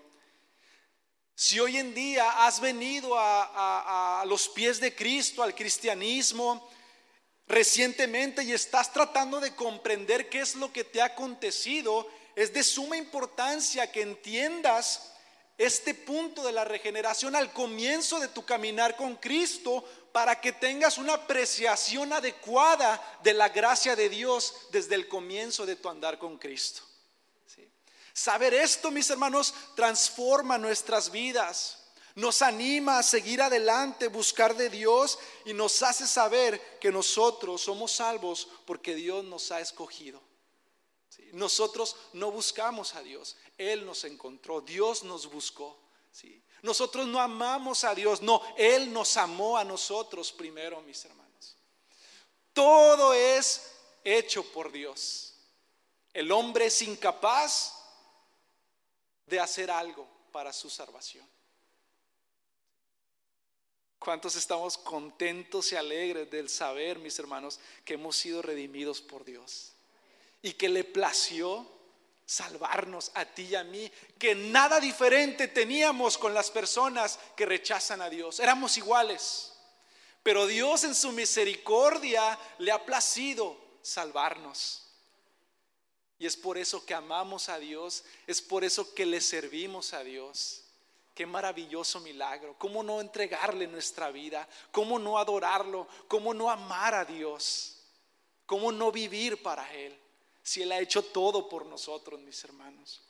Si 1.35 1.59
hoy 1.59 1.77
en 1.77 1.93
día 1.93 2.45
has 2.45 2.59
venido 2.59 3.13
a, 3.17 4.23
los 4.27 4.49
pies 4.49 4.79
de 4.79 4.93
Cristo, 4.93 5.41
al 5.41 5.55
cristianismo, 5.55 6.69
recientemente 7.47 8.43
y 8.43 8.51
estás 8.51 8.93
tratando 8.93 9.39
de 9.39 9.55
comprender 9.55 10.29
qué 10.29 10.39
es 10.39 10.55
lo 10.55 10.71
que 10.71 10.83
te 10.83 11.01
ha 11.01 11.05
acontecido, 11.05 12.07
es 12.35 12.53
de 12.53 12.63
suma 12.63 12.97
importancia 12.97 13.91
que 13.91 14.01
entiendas 14.01 15.10
este 15.65 15.93
punto 15.93 16.43
de 16.43 16.51
la 16.51 16.65
regeneración 16.65 17.35
al 17.35 17.53
comienzo 17.53 18.19
de 18.19 18.27
tu 18.27 18.43
caminar 18.43 18.95
con 18.95 19.15
Cristo 19.15 19.83
para 20.11 20.41
que 20.41 20.51
tengas 20.51 20.97
una 20.97 21.13
apreciación 21.13 22.11
adecuada 22.13 23.01
de 23.23 23.33
la 23.33 23.49
gracia 23.49 23.95
de 23.95 24.09
Dios 24.09 24.55
desde 24.71 24.95
el 24.95 25.07
comienzo 25.07 25.65
de 25.65 25.75
tu 25.75 25.87
andar 25.87 26.17
con 26.17 26.37
Cristo. 26.37 26.81
Saber 28.13 28.53
esto, 28.53 28.91
mis 28.91 29.09
hermanos, 29.09 29.53
transforma 29.75 30.57
nuestras 30.57 31.11
vidas, 31.11 31.77
nos 32.15 32.41
anima 32.41 32.99
a 32.99 33.03
seguir 33.03 33.41
adelante, 33.41 34.09
buscar 34.09 34.55
de 34.55 34.69
Dios 34.69 35.17
y 35.45 35.53
nos 35.53 35.81
hace 35.81 36.05
saber 36.05 36.79
que 36.79 36.91
nosotros 36.91 37.61
somos 37.61 37.93
salvos 37.93 38.49
porque 38.65 38.95
Dios 38.95 39.23
nos 39.23 39.51
ha 39.51 39.61
escogido. 39.61 40.21
Nosotros 41.33 41.95
no 42.13 42.31
buscamos 42.31 42.95
a 42.95 43.01
Dios, 43.01 43.37
Él 43.57 43.85
nos 43.85 44.03
encontró, 44.03 44.61
Dios 44.61 45.03
nos 45.03 45.29
buscó. 45.29 45.77
Nosotros 46.61 47.07
no 47.07 47.19
amamos 47.19 47.83
a 47.83 47.95
Dios, 47.95 48.21
no, 48.21 48.41
Él 48.55 48.93
nos 48.93 49.17
amó 49.17 49.57
a 49.57 49.63
nosotros 49.63 50.31
primero, 50.31 50.81
mis 50.81 51.03
hermanos. 51.05 51.57
Todo 52.53 53.13
es 53.13 53.71
hecho 54.03 54.43
por 54.51 54.71
Dios. 54.71 55.33
El 56.13 56.31
hombre 56.31 56.65
es 56.65 56.81
incapaz 56.81 57.73
de 59.25 59.39
hacer 59.39 59.71
algo 59.71 60.07
para 60.31 60.53
su 60.53 60.69
salvación. 60.69 61.27
¿Cuántos 63.97 64.35
estamos 64.35 64.77
contentos 64.77 65.71
y 65.71 65.75
alegres 65.75 66.29
del 66.29 66.49
saber, 66.49 66.99
mis 66.99 67.17
hermanos, 67.19 67.59
que 67.85 67.93
hemos 67.93 68.17
sido 68.17 68.41
redimidos 68.41 68.99
por 68.99 69.23
Dios? 69.23 69.70
Y 70.41 70.53
que 70.53 70.69
le 70.69 70.83
plació 70.83 71.67
salvarnos 72.25 73.11
a 73.15 73.25
ti 73.25 73.43
y 73.43 73.55
a 73.55 73.63
mí, 73.63 73.91
que 74.17 74.33
nada 74.33 74.79
diferente 74.79 75.49
teníamos 75.49 76.17
con 76.17 76.33
las 76.33 76.49
personas 76.49 77.19
que 77.35 77.45
rechazan 77.45 78.01
a 78.01 78.09
Dios. 78.09 78.39
Éramos 78.39 78.77
iguales. 78.77 79.51
Pero 80.23 80.47
Dios 80.47 80.83
en 80.83 80.95
su 80.95 81.11
misericordia 81.11 82.37
le 82.59 82.71
ha 82.71 82.85
placido 82.85 83.57
salvarnos. 83.81 84.87
Y 86.19 86.25
es 86.27 86.37
por 86.37 86.57
eso 86.57 86.85
que 86.85 86.93
amamos 86.93 87.49
a 87.49 87.57
Dios, 87.57 88.03
es 88.27 88.41
por 88.41 88.63
eso 88.63 88.93
que 88.93 89.05
le 89.05 89.19
servimos 89.19 89.93
a 89.93 90.03
Dios. 90.03 90.63
Qué 91.15 91.25
maravilloso 91.25 91.99
milagro. 91.99 92.55
¿Cómo 92.57 92.83
no 92.83 93.01
entregarle 93.01 93.67
nuestra 93.67 94.11
vida? 94.11 94.47
¿Cómo 94.71 94.99
no 94.99 95.17
adorarlo? 95.17 95.87
¿Cómo 96.07 96.33
no 96.33 96.49
amar 96.49 96.93
a 96.93 97.03
Dios? 97.03 97.79
¿Cómo 98.45 98.71
no 98.71 98.91
vivir 98.91 99.41
para 99.41 99.69
Él? 99.73 100.00
Si 100.43 100.61
Él 100.61 100.71
ha 100.71 100.79
hecho 100.79 101.03
todo 101.03 101.47
por 101.49 101.65
nosotros, 101.65 102.19
mis 102.21 102.43
hermanos. 102.43 103.01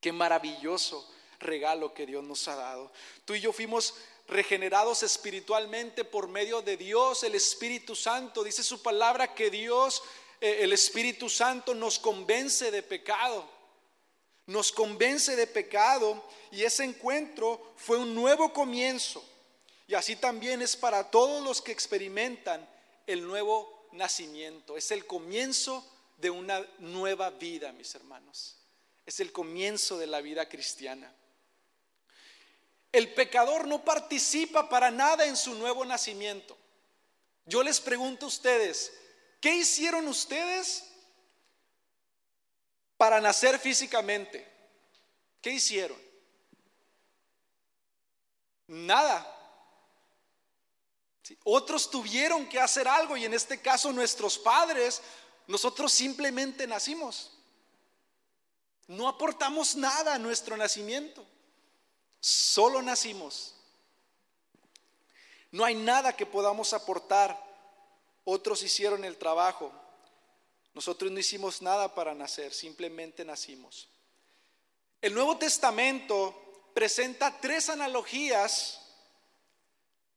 Qué 0.00 0.12
maravilloso 0.12 1.08
regalo 1.40 1.94
que 1.94 2.06
Dios 2.06 2.22
nos 2.24 2.46
ha 2.48 2.56
dado. 2.56 2.92
Tú 3.24 3.34
y 3.34 3.40
yo 3.40 3.52
fuimos 3.52 3.94
regenerados 4.28 5.02
espiritualmente 5.02 6.04
por 6.04 6.28
medio 6.28 6.62
de 6.62 6.76
Dios, 6.76 7.22
el 7.24 7.34
Espíritu 7.34 7.96
Santo. 7.96 8.44
Dice 8.44 8.62
su 8.62 8.82
palabra 8.82 9.34
que 9.34 9.50
Dios, 9.50 10.02
eh, 10.40 10.58
el 10.60 10.72
Espíritu 10.72 11.28
Santo, 11.28 11.74
nos 11.74 11.98
convence 11.98 12.70
de 12.70 12.82
pecado. 12.82 13.48
Nos 14.46 14.72
convence 14.72 15.36
de 15.36 15.46
pecado 15.46 16.22
y 16.50 16.62
ese 16.62 16.84
encuentro 16.84 17.72
fue 17.76 17.98
un 17.98 18.14
nuevo 18.14 18.52
comienzo. 18.52 19.22
Y 19.86 19.94
así 19.94 20.16
también 20.16 20.62
es 20.62 20.76
para 20.76 21.10
todos 21.10 21.42
los 21.42 21.62
que 21.62 21.72
experimentan 21.72 22.68
el 23.06 23.26
nuevo 23.26 23.88
nacimiento. 23.92 24.76
Es 24.76 24.90
el 24.90 25.06
comienzo 25.06 25.84
de 26.18 26.30
una 26.30 26.60
nueva 26.80 27.30
vida, 27.30 27.72
mis 27.72 27.94
hermanos. 27.94 28.56
Es 29.06 29.20
el 29.20 29.32
comienzo 29.32 29.96
de 29.96 30.06
la 30.06 30.20
vida 30.20 30.48
cristiana. 30.48 31.10
El 32.92 33.14
pecador 33.14 33.66
no 33.66 33.84
participa 33.84 34.68
para 34.68 34.90
nada 34.90 35.26
en 35.26 35.36
su 35.36 35.54
nuevo 35.54 35.84
nacimiento. 35.84 36.58
Yo 37.46 37.62
les 37.62 37.80
pregunto 37.80 38.26
a 38.26 38.28
ustedes, 38.28 38.92
¿qué 39.40 39.54
hicieron 39.54 40.06
ustedes 40.08 40.84
para 42.96 43.20
nacer 43.20 43.58
físicamente? 43.58 44.46
¿Qué 45.40 45.52
hicieron? 45.52 45.98
Nada. 48.66 49.34
Otros 51.44 51.90
tuvieron 51.90 52.48
que 52.48 52.58
hacer 52.58 52.88
algo 52.88 53.16
y 53.16 53.24
en 53.24 53.34
este 53.34 53.60
caso 53.60 53.92
nuestros 53.92 54.38
padres 54.38 55.00
nosotros 55.48 55.92
simplemente 55.92 56.66
nacimos. 56.66 57.32
No 58.86 59.08
aportamos 59.08 59.74
nada 59.76 60.14
a 60.14 60.18
nuestro 60.18 60.56
nacimiento. 60.58 61.24
Solo 62.20 62.82
nacimos. 62.82 63.54
No 65.50 65.64
hay 65.64 65.74
nada 65.74 66.14
que 66.14 66.26
podamos 66.26 66.74
aportar. 66.74 67.42
Otros 68.24 68.62
hicieron 68.62 69.06
el 69.06 69.16
trabajo. 69.16 69.72
Nosotros 70.74 71.10
no 71.10 71.18
hicimos 71.18 71.62
nada 71.62 71.94
para 71.94 72.14
nacer, 72.14 72.52
simplemente 72.52 73.24
nacimos. 73.24 73.88
El 75.00 75.14
Nuevo 75.14 75.38
Testamento 75.38 76.70
presenta 76.74 77.40
tres 77.40 77.70
analogías 77.70 78.80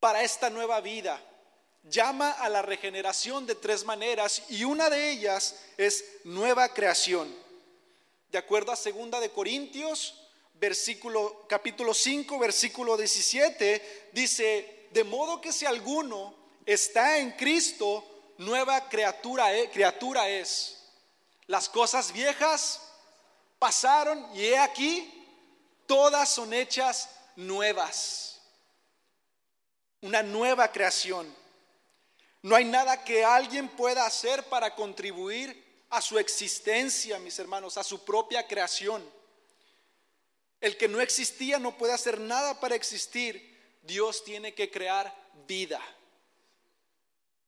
para 0.02 0.24
esta 0.24 0.50
nueva 0.50 0.82
vida 0.82 1.24
llama 1.84 2.32
a 2.32 2.50
la 2.50 2.62
regeneración 2.62 3.46
de 3.46 3.56
tres 3.56 3.84
maneras 3.86 4.44
y 4.50 4.64
una 4.64 4.90
de 4.90 5.12
ellas 5.12 5.56
es 5.78 6.04
nueva 6.24 6.74
creación. 6.74 7.34
De 8.32 8.38
acuerdo 8.38 8.72
a 8.72 8.76
segunda 8.76 9.20
de 9.20 9.32
Corintios, 9.32 10.16
versículo 10.56 11.46
capítulo 11.50 11.94
5, 11.94 12.38
versículo 12.40 12.96
17 12.96 14.10
dice, 14.14 14.88
"De 14.92 15.04
modo 15.04 15.42
que 15.42 15.52
si 15.52 15.66
alguno 15.66 16.36
está 16.66 17.18
en 17.18 17.32
Cristo, 17.32 18.06
nueva 18.38 18.88
criatura, 18.90 19.54
e, 19.54 19.70
criatura 19.70 20.30
es. 20.30 20.78
Las 21.48 21.70
cosas 21.70 22.12
viejas 22.12 22.82
pasaron 23.60 24.26
y 24.34 24.46
he 24.46 24.58
aquí 24.58 25.28
todas 25.86 26.30
son 26.30 26.54
hechas 26.54 27.10
nuevas. 27.36 28.40
Una 30.02 30.24
nueva 30.24 30.72
creación. 30.72 31.41
No 32.42 32.56
hay 32.56 32.66
nada 32.66 33.04
que 33.04 33.24
alguien 33.24 33.70
pueda 33.70 34.06
hacer 34.06 34.44
para 34.46 34.76
contribuir 34.76 35.72
a 35.92 36.02
su 36.02 36.18
existencia, 36.18 37.20
mis 37.20 37.38
hermanos, 37.38 37.78
a 37.78 37.84
su 37.84 38.04
propia 38.04 38.48
creación. 38.48 39.04
El 40.60 40.78
que 40.78 40.88
no 40.88 41.02
existía 41.02 41.60
no 41.60 41.78
puede 41.78 41.94
hacer 41.94 42.20
nada 42.20 42.60
para 42.60 42.76
existir. 42.76 43.78
Dios 43.84 44.24
tiene 44.24 44.54
que 44.54 44.72
crear 44.72 45.14
vida. 45.48 45.82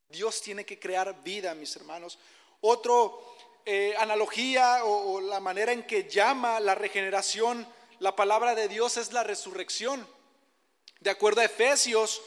Dios 0.09 0.41
tiene 0.41 0.65
que 0.65 0.79
crear 0.79 1.23
vida, 1.23 1.55
mis 1.55 1.75
hermanos. 1.75 2.19
Otro 2.61 3.35
eh, 3.65 3.95
analogía 3.97 4.83
o, 4.83 5.13
o 5.13 5.21
la 5.21 5.39
manera 5.39 5.71
en 5.71 5.87
que 5.87 6.07
llama 6.09 6.59
la 6.59 6.75
regeneración 6.75 7.67
la 7.99 8.15
palabra 8.15 8.53
de 8.53 8.67
Dios 8.67 8.97
es 8.97 9.13
la 9.13 9.23
resurrección. 9.23 10.05
De 10.99 11.09
acuerdo 11.09 11.41
a 11.41 11.45
Efesios 11.45 12.21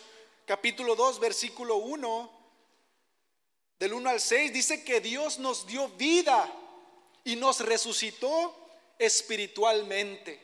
capítulo 0.46 0.96
2, 0.96 1.20
versículo 1.20 1.76
1, 1.76 2.35
del 3.78 3.92
1 3.92 4.10
al 4.10 4.20
6, 4.20 4.52
dice 4.52 4.84
que 4.84 5.00
Dios 5.00 5.38
nos 5.38 5.66
dio 5.66 5.88
vida 5.90 6.50
y 7.24 7.36
nos 7.36 7.60
resucitó 7.60 8.68
espiritualmente. 8.98 10.40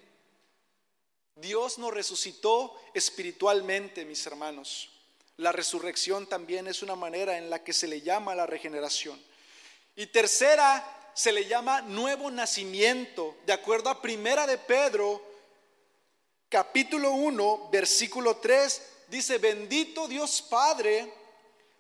Dios 1.37 1.79
nos 1.79 1.95
resucitó 1.95 2.79
espiritualmente, 2.93 4.05
mis 4.05 4.27
hermanos. 4.27 4.91
La 5.39 5.51
resurrección 5.51 6.27
también 6.27 6.67
es 6.67 6.83
una 6.83 6.95
manera 6.95 7.39
en 7.39 7.49
la 7.49 7.65
que 7.65 7.73
se 7.73 7.89
le 7.89 8.03
llama 8.03 8.35
la 8.35 8.47
regeneración. 8.47 9.21
Y 9.97 10.07
tercera, 10.07 11.11
se 11.15 11.33
le 11.33 11.47
llama 11.47 11.83
nuevo 11.83 12.31
nacimiento, 12.31 13.37
de 13.47 13.53
acuerdo 13.53 13.91
a 13.91 14.01
Primera 14.01 14.47
de 14.47 14.59
Pedro, 14.59 15.23
capítulo 16.49 17.13
1, 17.13 17.71
versículo 17.71 18.37
3, 18.37 18.83
dice, 19.09 19.39
bendito 19.39 20.07
Dios 20.09 20.43
Padre, 20.43 21.13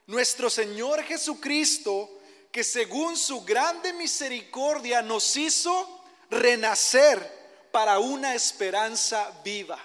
nuestro 0.06 0.50
Señor 0.50 1.02
Jesucristo, 1.04 2.20
que 2.50 2.64
según 2.64 3.16
su 3.16 3.44
grande 3.44 3.92
misericordia 3.92 5.02
nos 5.02 5.36
hizo 5.36 6.04
renacer 6.30 7.42
para 7.70 7.98
una 7.98 8.34
esperanza 8.34 9.40
viva. 9.42 9.82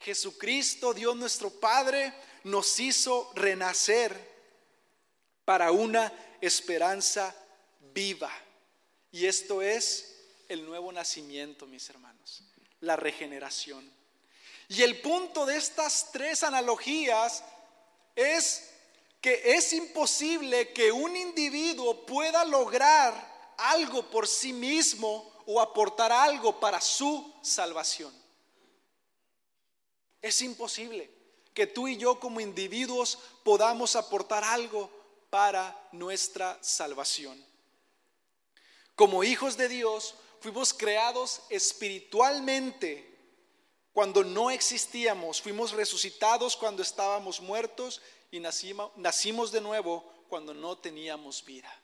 Jesucristo, 0.00 0.94
Dios 0.94 1.16
nuestro 1.16 1.50
Padre, 1.50 2.12
nos 2.44 2.78
hizo 2.78 3.30
renacer 3.34 4.16
para 5.44 5.72
una 5.72 6.12
esperanza 6.40 7.34
viva. 7.92 8.32
Y 9.10 9.26
esto 9.26 9.62
es 9.62 10.16
el 10.48 10.64
nuevo 10.64 10.92
nacimiento, 10.92 11.66
mis 11.66 11.88
hermanos, 11.90 12.42
la 12.80 12.96
regeneración. 12.96 13.90
Y 14.68 14.82
el 14.82 15.00
punto 15.00 15.46
de 15.46 15.56
estas 15.56 16.10
tres 16.12 16.42
analogías 16.42 17.42
es 18.16 18.70
que 19.20 19.42
es 19.54 19.72
imposible 19.72 20.72
que 20.72 20.90
un 20.90 21.14
individuo 21.14 22.04
pueda 22.06 22.44
lograr 22.44 23.54
algo 23.58 24.10
por 24.10 24.26
sí 24.26 24.52
mismo 24.52 25.32
o 25.46 25.60
aportar 25.60 26.10
algo 26.10 26.58
para 26.58 26.80
su 26.80 27.34
salvación. 27.42 28.12
Es 30.20 30.40
imposible 30.42 31.10
que 31.54 31.66
tú 31.66 31.88
y 31.88 31.96
yo 31.96 32.18
como 32.18 32.40
individuos 32.40 33.18
podamos 33.44 33.96
aportar 33.96 34.42
algo 34.42 34.90
para 35.30 35.88
nuestra 35.92 36.58
salvación. 36.62 37.42
Como 38.94 39.24
hijos 39.24 39.56
de 39.56 39.68
Dios, 39.68 40.14
fuimos 40.40 40.72
creados 40.72 41.42
espiritualmente 41.50 43.15
cuando 43.96 44.22
no 44.22 44.50
existíamos, 44.50 45.40
fuimos 45.40 45.72
resucitados 45.72 46.54
cuando 46.54 46.82
estábamos 46.82 47.40
muertos 47.40 48.02
y 48.30 48.40
nacimos, 48.40 49.52
de 49.52 49.62
nuevo 49.62 50.04
cuando 50.28 50.52
no 50.52 50.76
teníamos 50.76 51.42
vida. 51.42 51.74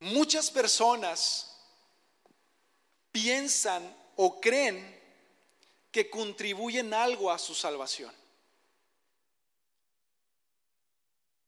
Muchas 0.00 0.50
personas 0.50 1.56
piensan 3.10 3.96
o 4.16 4.38
creen 4.38 5.00
que 5.90 6.10
contribuyen 6.10 6.92
algo 6.92 7.30
a 7.30 7.38
su 7.38 7.54
salvación. 7.54 8.12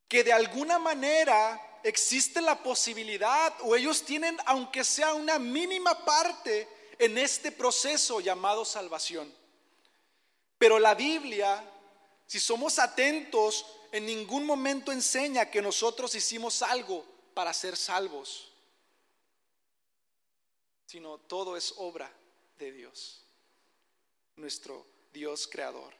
Que 0.09 0.25
de 0.25 0.33
alguna 0.33 0.79
manera 0.79 1.81
existe 1.83 2.41
la 2.41 2.63
posibilidad 2.63 3.55
o 3.61 3.77
ellos 3.77 4.03
tienen, 4.07 4.39
aunque 4.47 4.85
sea 4.85 5.13
una 5.13 5.39
mínima 5.39 6.03
parte 6.03 6.67
en 6.99 7.19
este 7.19 7.53
proceso 7.53 8.21
llamado 8.21 8.65
salvación. 8.65 9.33
Pero 10.59 10.79
la 10.79 10.95
Biblia, 10.95 11.63
si 12.27 12.41
somos 12.41 12.79
atentos, 12.79 13.67
en 13.93 14.07
ningún 14.07 14.45
momento 14.45 14.93
enseña 14.93 15.51
que 15.51 15.63
nosotros 15.63 16.15
hicimos 16.15 16.63
algo 16.63 17.05
para 17.35 17.53
ser 17.53 17.77
salvos, 17.77 18.53
sino 20.87 21.19
todo 21.19 21.57
es 21.57 21.75
obra 21.77 22.11
de 22.59 22.73
Dios, 22.73 23.25
nuestro 24.37 24.87
Dios 25.13 25.47
creador. 25.47 25.93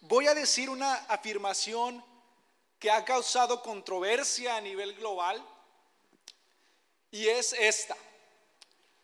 Voy 0.00 0.26
a 0.26 0.34
decir 0.34 0.68
una 0.68 0.94
afirmación 1.06 2.04
que 2.78 2.90
ha 2.90 3.04
causado 3.04 3.62
controversia 3.62 4.56
a 4.56 4.60
nivel 4.60 4.94
global 4.94 5.42
y 7.14 7.28
es 7.28 7.52
esta. 7.52 7.96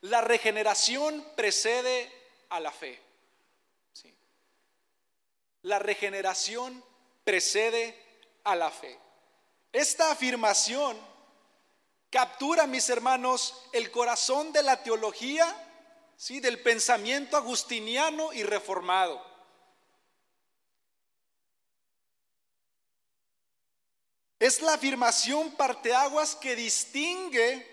La 0.00 0.20
regeneración 0.20 1.24
precede 1.36 2.10
a 2.48 2.58
la 2.58 2.72
fe. 2.72 3.00
La 5.62 5.78
regeneración 5.78 6.82
precede 7.22 7.96
a 8.42 8.56
la 8.56 8.68
fe. 8.72 8.98
Esta 9.72 10.10
afirmación 10.10 10.98
captura, 12.10 12.66
mis 12.66 12.90
hermanos, 12.90 13.54
el 13.72 13.92
corazón 13.92 14.52
de 14.52 14.64
la 14.64 14.82
teología, 14.82 15.46
¿sí? 16.16 16.40
del 16.40 16.60
pensamiento 16.60 17.36
agustiniano 17.36 18.32
y 18.32 18.42
reformado. 18.42 19.24
Es 24.40 24.60
la 24.62 24.74
afirmación 24.74 25.52
parteaguas 25.52 26.34
que 26.34 26.56
distingue 26.56 27.69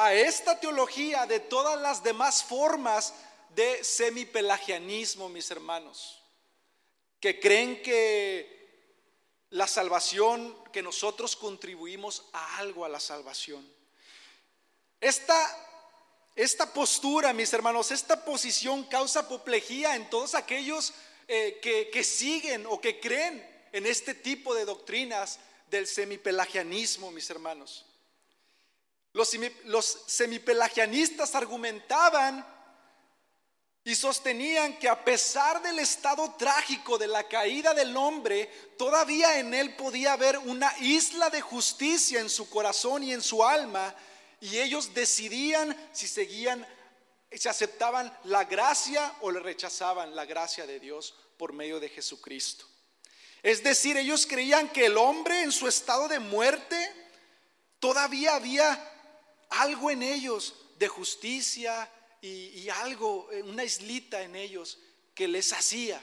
a 0.00 0.14
esta 0.14 0.58
teología 0.58 1.26
de 1.26 1.40
todas 1.40 1.78
las 1.78 2.02
demás 2.02 2.42
formas 2.42 3.12
de 3.50 3.84
semipelagianismo, 3.84 5.28
mis 5.28 5.50
hermanos, 5.50 6.22
que 7.20 7.38
creen 7.38 7.82
que 7.82 8.58
la 9.50 9.66
salvación, 9.66 10.56
que 10.72 10.82
nosotros 10.82 11.36
contribuimos 11.36 12.24
a 12.32 12.56
algo 12.56 12.86
a 12.86 12.88
la 12.88 12.98
salvación. 12.98 13.70
Esta, 15.02 15.36
esta 16.34 16.72
postura, 16.72 17.34
mis 17.34 17.52
hermanos, 17.52 17.90
esta 17.90 18.24
posición 18.24 18.84
causa 18.84 19.20
apoplejía 19.20 19.96
en 19.96 20.08
todos 20.08 20.34
aquellos 20.34 20.94
eh, 21.28 21.58
que, 21.60 21.90
que 21.90 22.04
siguen 22.04 22.64
o 22.64 22.80
que 22.80 23.00
creen 23.00 23.46
en 23.70 23.84
este 23.84 24.14
tipo 24.14 24.54
de 24.54 24.64
doctrinas 24.64 25.40
del 25.70 25.86
semipelagianismo, 25.86 27.10
mis 27.10 27.28
hermanos. 27.28 27.84
Los, 29.12 29.98
semipelagianistas 30.06 31.34
argumentaban 31.34 32.46
y 33.82 33.94
sostenían 33.94 34.78
que 34.78 34.88
a 34.88 35.04
pesar 35.04 35.60
del 35.62 35.78
estado 35.78 36.34
trágico 36.34 36.96
de 36.96 37.08
la 37.08 37.26
caída 37.26 37.74
del 37.74 37.96
hombre, 37.96 38.46
todavía 38.78 39.38
en 39.38 39.52
él 39.54 39.74
podía 39.74 40.12
haber 40.12 40.38
una 40.38 40.72
isla 40.78 41.28
de 41.30 41.40
justicia 41.40 42.20
en 42.20 42.30
su 42.30 42.48
corazón 42.48 43.02
y 43.02 43.12
en 43.12 43.22
su 43.22 43.44
alma, 43.44 43.94
y 44.40 44.58
ellos 44.58 44.94
decidían 44.94 45.76
si 45.92 46.06
seguían, 46.06 46.66
si 47.32 47.48
aceptaban 47.48 48.16
la 48.24 48.44
gracia 48.44 49.14
o 49.22 49.30
le 49.30 49.40
rechazaban 49.40 50.14
la 50.14 50.24
gracia 50.24 50.66
de 50.66 50.78
Dios 50.78 51.14
por 51.36 51.52
medio 51.52 51.80
de 51.80 51.88
Jesucristo. 51.88 52.66
Es 53.42 53.62
decir, 53.62 53.96
ellos 53.96 54.26
creían 54.26 54.68
que 54.68 54.86
el 54.86 54.98
hombre 54.98 55.42
en 55.42 55.50
su 55.50 55.66
estado 55.66 56.06
de 56.06 56.20
muerte 56.20 56.76
todavía 57.78 58.34
había 58.34 58.99
algo 59.50 59.90
en 59.90 60.02
ellos 60.02 60.54
de 60.78 60.88
justicia 60.88 61.90
y, 62.22 62.68
algo, 62.68 63.30
eh, 63.32 63.42
una 63.42 63.64
islita 63.64 64.22
en 64.22 64.36
ellos 64.36 64.78
que 65.14 65.28
les 65.28 65.52
hacía, 65.52 66.02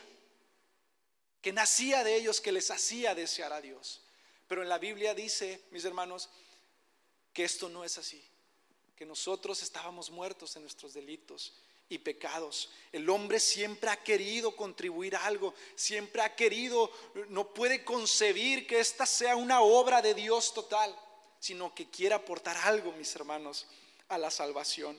que 1.42 1.52
nacía 1.52 2.04
de 2.04 2.16
ellos, 2.16 2.42
que 2.42 2.52
les 2.52 2.70
hacía 2.72 3.16
desear 3.16 3.54
a 3.54 3.62
Dios. 3.62 4.02
Pero 4.48 4.64
en 4.64 4.70
la 4.70 4.78
Biblia 4.78 5.14
dice, 5.14 5.62
mis 5.72 5.86
hermanos, 5.86 6.30
que 7.34 7.44
esto 7.44 7.70
no 7.70 7.84
es 7.84 7.98
así, 7.98 8.24
que 8.96 9.06
nosotros 9.06 9.62
estábamos 9.62 10.10
muertos 10.10 10.56
en 10.56 10.64
nuestros 10.64 10.94
delitos 10.94 11.54
y 11.90 12.00
pecados. 12.00 12.70
El 12.92 13.10
hombre 13.10 13.40
siempre 13.40 13.90
ha 13.90 14.04
querido 14.04 14.56
contribuir 14.56 15.16
algo, 15.16 15.54
siempre 15.76 16.22
ha 16.22 16.36
querido, 16.36 16.92
no 17.30 17.54
puede 17.54 17.86
concebir 17.86 18.68
que 18.68 18.80
esta 18.80 19.06
sea 19.06 19.36
una 19.36 19.62
obra 19.62 20.02
de 20.02 20.14
Dios 20.14 20.54
total, 20.54 20.98
sino 21.40 21.74
que 21.74 21.90
quiere 21.90 22.16
aportar 22.16 22.58
algo, 22.58 22.92
mis 22.94 23.16
hermanos, 23.16 23.66
a 24.10 24.18
la 24.18 24.32
salvación. 24.32 24.98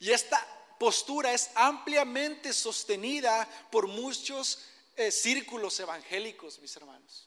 Y 0.00 0.10
esta 0.10 0.44
postura 0.78 1.32
es 1.32 1.50
ampliamente 1.54 2.52
sostenida 2.52 3.48
por 3.70 3.86
muchos 3.86 4.64
eh, 4.96 5.10
círculos 5.10 5.78
evangélicos, 5.80 6.58
mis 6.60 6.74
hermanos. 6.76 7.26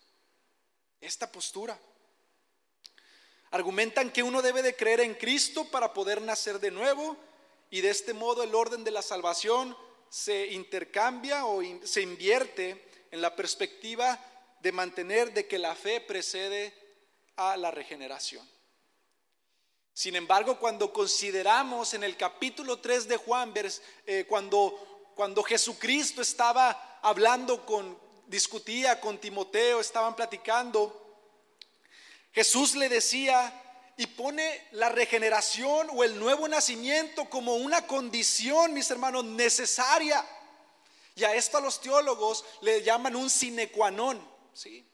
Esta 0.99 1.31
postura. 1.31 1.79
Argumentan 3.51 4.11
que 4.11 4.23
uno 4.23 4.41
debe 4.41 4.61
de 4.61 4.75
creer 4.75 5.01
en 5.01 5.13
Cristo 5.15 5.65
para 5.65 5.93
poder 5.93 6.21
nacer 6.21 6.59
de 6.59 6.71
nuevo 6.71 7.17
y 7.69 7.81
de 7.81 7.89
este 7.89 8.13
modo 8.13 8.43
el 8.43 8.55
orden 8.55 8.83
de 8.83 8.91
la 8.91 9.01
salvación 9.01 9.75
se 10.09 10.47
intercambia 10.47 11.45
o 11.45 11.61
se 11.83 12.01
invierte 12.01 12.85
en 13.11 13.21
la 13.21 13.35
perspectiva 13.35 14.19
de 14.61 14.71
mantener 14.71 15.33
de 15.33 15.47
que 15.47 15.57
la 15.57 15.75
fe 15.75 15.99
precede 15.99 16.73
la 17.57 17.71
regeneración. 17.71 18.47
Sin 19.93 20.15
embargo, 20.15 20.57
cuando 20.57 20.93
consideramos 20.93 21.93
en 21.93 22.03
el 22.03 22.15
capítulo 22.15 22.79
3 22.79 23.07
de 23.07 23.17
Juan, 23.17 23.53
eh, 24.05 24.25
cuando, 24.27 25.11
cuando 25.15 25.43
Jesucristo 25.43 26.21
estaba 26.21 26.99
hablando 27.01 27.65
con, 27.65 27.97
discutía 28.27 29.01
con 29.01 29.17
Timoteo, 29.17 29.79
estaban 29.79 30.15
platicando, 30.15 30.97
Jesús 32.31 32.75
le 32.75 32.87
decía 32.87 33.53
y 33.97 34.07
pone 34.07 34.67
la 34.71 34.89
regeneración 34.89 35.89
o 35.93 36.03
el 36.03 36.17
nuevo 36.17 36.47
nacimiento 36.47 37.29
como 37.29 37.55
una 37.55 37.85
condición, 37.85 38.73
mis 38.73 38.89
hermanos, 38.89 39.25
necesaria. 39.25 40.25
Y 41.15 41.25
a 41.25 41.35
esto 41.35 41.59
los 41.59 41.81
teólogos 41.81 42.45
le 42.61 42.81
llaman 42.81 43.15
un 43.15 43.29
sine 43.29 43.69
qua 43.69 43.91
non, 43.91 44.17
¿sí? 44.53 44.87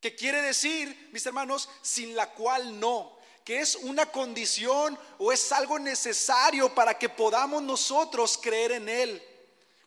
Que 0.00 0.14
quiere 0.14 0.42
decir, 0.42 1.10
mis 1.12 1.26
hermanos, 1.26 1.68
sin 1.82 2.14
la 2.14 2.32
cual 2.32 2.78
no 2.78 3.18
que 3.48 3.60
es 3.60 3.76
una 3.76 4.04
condición 4.12 4.98
o 5.16 5.32
es 5.32 5.52
algo 5.52 5.78
necesario 5.78 6.74
para 6.74 6.98
que 6.98 7.08
podamos 7.08 7.62
nosotros 7.62 8.38
creer 8.42 8.72
en 8.72 8.90
Él. 8.90 9.22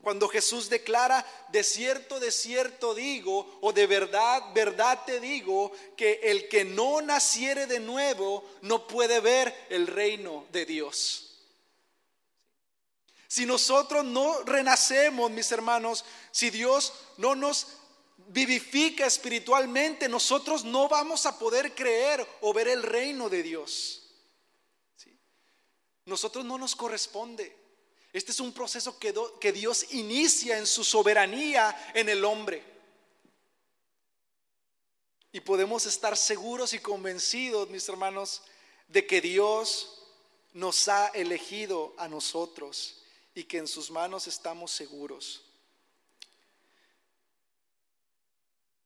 Cuando 0.02 0.28
Jesús 0.28 0.67
declara, 0.67 1.24
de 1.50 1.63
cierto, 1.63 2.19
de 2.19 2.32
cierto 2.32 2.95
digo, 2.95 3.60
o 3.62 3.71
de 3.71 3.86
verdad, 3.86 4.41
verdad 4.56 5.04
te 5.06 5.19
digo, 5.19 5.71
que 5.95 6.19
el 6.24 6.50
que 6.50 6.65
no 6.65 7.02
naciere 7.02 7.67
de 7.67 7.80
nuevo 7.80 8.43
no 8.62 8.88
puede 8.88 9.19
ver 9.19 9.67
el 9.69 9.86
reino 9.86 10.47
de 10.52 10.65
Dios. 10.65 11.38
Si 13.28 13.45
nosotros 13.45 14.04
no 14.04 14.41
renacemos, 14.41 15.30
mis 15.30 15.52
hermanos, 15.52 16.04
si 16.32 16.50
Dios 16.50 16.93
no 17.17 17.36
nos 17.36 17.67
vivifica 18.32 19.06
espiritualmente, 19.06 20.08
nosotros 20.08 20.63
no 20.63 20.88
vamos 20.88 21.26
a 21.26 21.38
poder 21.38 21.76
creer 21.76 22.26
o 22.41 22.54
ver 22.54 22.67
el 22.67 22.84
reino 22.84 23.30
de 23.30 23.44
Dios. 23.44 23.98
Nosotros 26.06 26.44
no 26.44 26.58
nos 26.58 26.76
corresponde. 26.76 27.56
Este 28.13 28.32
es 28.32 28.39
un 28.39 28.54
proceso 28.54 28.98
que, 29.00 29.52
Dios 29.52 29.94
inicia 29.94 30.58
en 30.58 30.67
su 30.67 30.84
soberanía 30.84 31.91
en 31.94 32.10
el 32.10 32.26
hombre. 32.26 32.70
y 35.34 35.39
podemos 35.39 35.86
estar 35.86 36.17
seguros 36.17 36.74
y 36.74 36.80
convencidos, 36.80 37.70
mis 37.70 37.88
hermanos, 37.88 38.41
de 38.89 39.08
que 39.08 39.22
Dios 39.22 40.04
nos 40.52 40.89
ha 40.89 41.08
elegido 41.08 41.94
a 41.98 42.10
nosotros 42.10 42.98
y 43.34 43.46
que 43.46 43.60
en 43.60 43.67
sus 43.67 43.89
manos 43.89 44.28
estamos 44.28 44.72
seguros. 44.72 45.50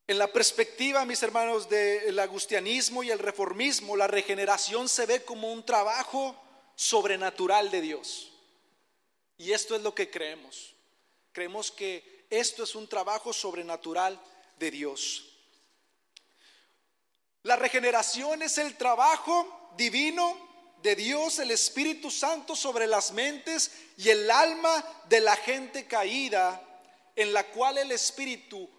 En 0.07 0.19
la 0.19 0.27
perspectiva, 0.27 1.03
mis 1.03 1.23
hermanos, 1.23 1.67
del 1.67 2.19
agustianismo 2.19 3.01
y 3.01 3.09
el 3.09 3.17
reformismo, 3.17 3.95
la 3.95 4.05
regeneración 4.05 4.87
se 4.87 5.07
ve 5.07 5.23
como 5.23 5.51
un 5.51 5.65
trabajo 5.65 6.35
sobrenatural 6.75 7.71
de 7.71 7.81
Dios. 7.81 8.31
Y 9.37 9.51
esto 9.51 9.75
es 9.75 9.81
lo 9.81 9.95
que 9.95 10.11
creemos. 10.11 10.75
Creemos 11.31 11.71
que 11.71 12.27
esto 12.29 12.63
es 12.63 12.75
un 12.75 12.87
trabajo 12.87 13.33
sobrenatural 13.33 14.19
de 14.59 14.69
Dios. 14.69 15.31
La 17.41 17.55
regeneración 17.55 18.43
es 18.43 18.59
el 18.59 18.77
trabajo 18.77 19.71
divino 19.75 20.37
de 20.83 20.95
Dios, 20.95 21.39
el 21.39 21.49
Espíritu 21.49 22.11
Santo 22.11 22.55
sobre 22.55 22.85
las 22.85 23.11
mentes 23.11 23.71
y 23.97 24.09
el 24.09 24.29
alma 24.29 24.83
de 25.09 25.19
la 25.19 25.35
gente 25.35 25.87
caída, 25.87 26.61
en 27.15 27.33
la 27.33 27.43
cual 27.47 27.79
el 27.79 27.91
Espíritu 27.91 28.69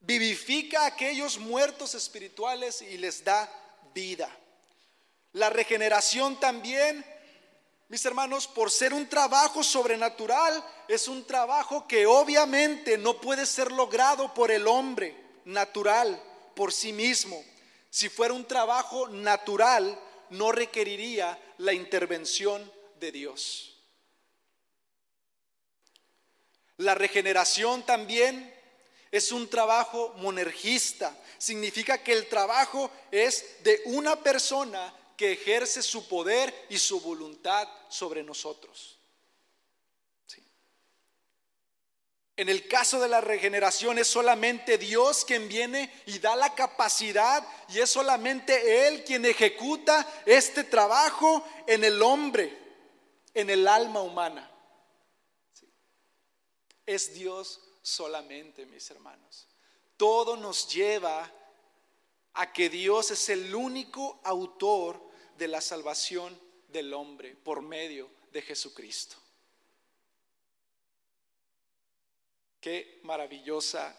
vivifica 0.00 0.82
a 0.82 0.86
aquellos 0.86 1.38
muertos 1.38 1.94
espirituales 1.94 2.82
y 2.82 2.96
les 2.98 3.24
da 3.24 3.50
vida. 3.94 4.30
La 5.32 5.50
regeneración 5.50 6.40
también, 6.40 7.04
mis 7.88 8.04
hermanos, 8.04 8.46
por 8.46 8.70
ser 8.70 8.94
un 8.94 9.08
trabajo 9.08 9.62
sobrenatural, 9.62 10.64
es 10.88 11.08
un 11.08 11.24
trabajo 11.24 11.86
que 11.86 12.06
obviamente 12.06 12.96
no 12.96 13.20
puede 13.20 13.46
ser 13.46 13.70
logrado 13.72 14.32
por 14.34 14.50
el 14.50 14.66
hombre 14.66 15.14
natural, 15.44 16.22
por 16.54 16.72
sí 16.72 16.92
mismo. 16.92 17.42
Si 17.90 18.08
fuera 18.08 18.34
un 18.34 18.46
trabajo 18.46 19.08
natural, 19.08 19.98
no 20.30 20.52
requeriría 20.52 21.38
la 21.58 21.72
intervención 21.72 22.70
de 22.98 23.12
Dios. 23.12 23.76
La 26.78 26.94
regeneración 26.94 27.82
también 27.84 28.54
es 29.10 29.32
un 29.32 29.48
trabajo 29.48 30.14
monergista. 30.18 31.16
Significa 31.38 32.02
que 32.02 32.12
el 32.12 32.28
trabajo 32.28 32.90
es 33.10 33.62
de 33.62 33.82
una 33.86 34.16
persona 34.22 34.94
que 35.16 35.32
ejerce 35.32 35.82
su 35.82 36.06
poder 36.06 36.66
y 36.68 36.78
su 36.78 37.00
voluntad 37.00 37.68
sobre 37.88 38.22
nosotros. 38.22 38.98
En 42.36 42.48
el 42.48 42.68
caso 42.68 43.00
de 43.00 43.08
la 43.08 43.20
regeneración 43.20 43.98
es 43.98 44.06
solamente 44.06 44.78
Dios 44.78 45.24
quien 45.24 45.48
viene 45.48 45.92
y 46.06 46.20
da 46.20 46.36
la 46.36 46.54
capacidad 46.54 47.44
y 47.68 47.80
es 47.80 47.90
solamente 47.90 48.86
Él 48.86 49.02
quien 49.02 49.24
ejecuta 49.24 50.06
este 50.24 50.62
trabajo 50.62 51.44
en 51.66 51.82
el 51.82 52.00
hombre, 52.00 52.56
en 53.34 53.50
el 53.50 53.66
alma 53.66 54.02
humana. 54.02 54.48
Es 56.86 57.12
Dios 57.12 57.60
solamente, 57.88 58.66
mis 58.66 58.90
hermanos. 58.90 59.46
Todo 59.96 60.36
nos 60.36 60.68
lleva 60.68 61.30
a 62.34 62.52
que 62.52 62.68
Dios 62.68 63.10
es 63.10 63.28
el 63.30 63.54
único 63.54 64.20
autor 64.22 65.02
de 65.36 65.48
la 65.48 65.60
salvación 65.60 66.38
del 66.68 66.92
hombre 66.92 67.34
por 67.34 67.62
medio 67.62 68.10
de 68.30 68.42
Jesucristo. 68.42 69.16
Qué 72.60 73.00
maravillosa 73.04 73.96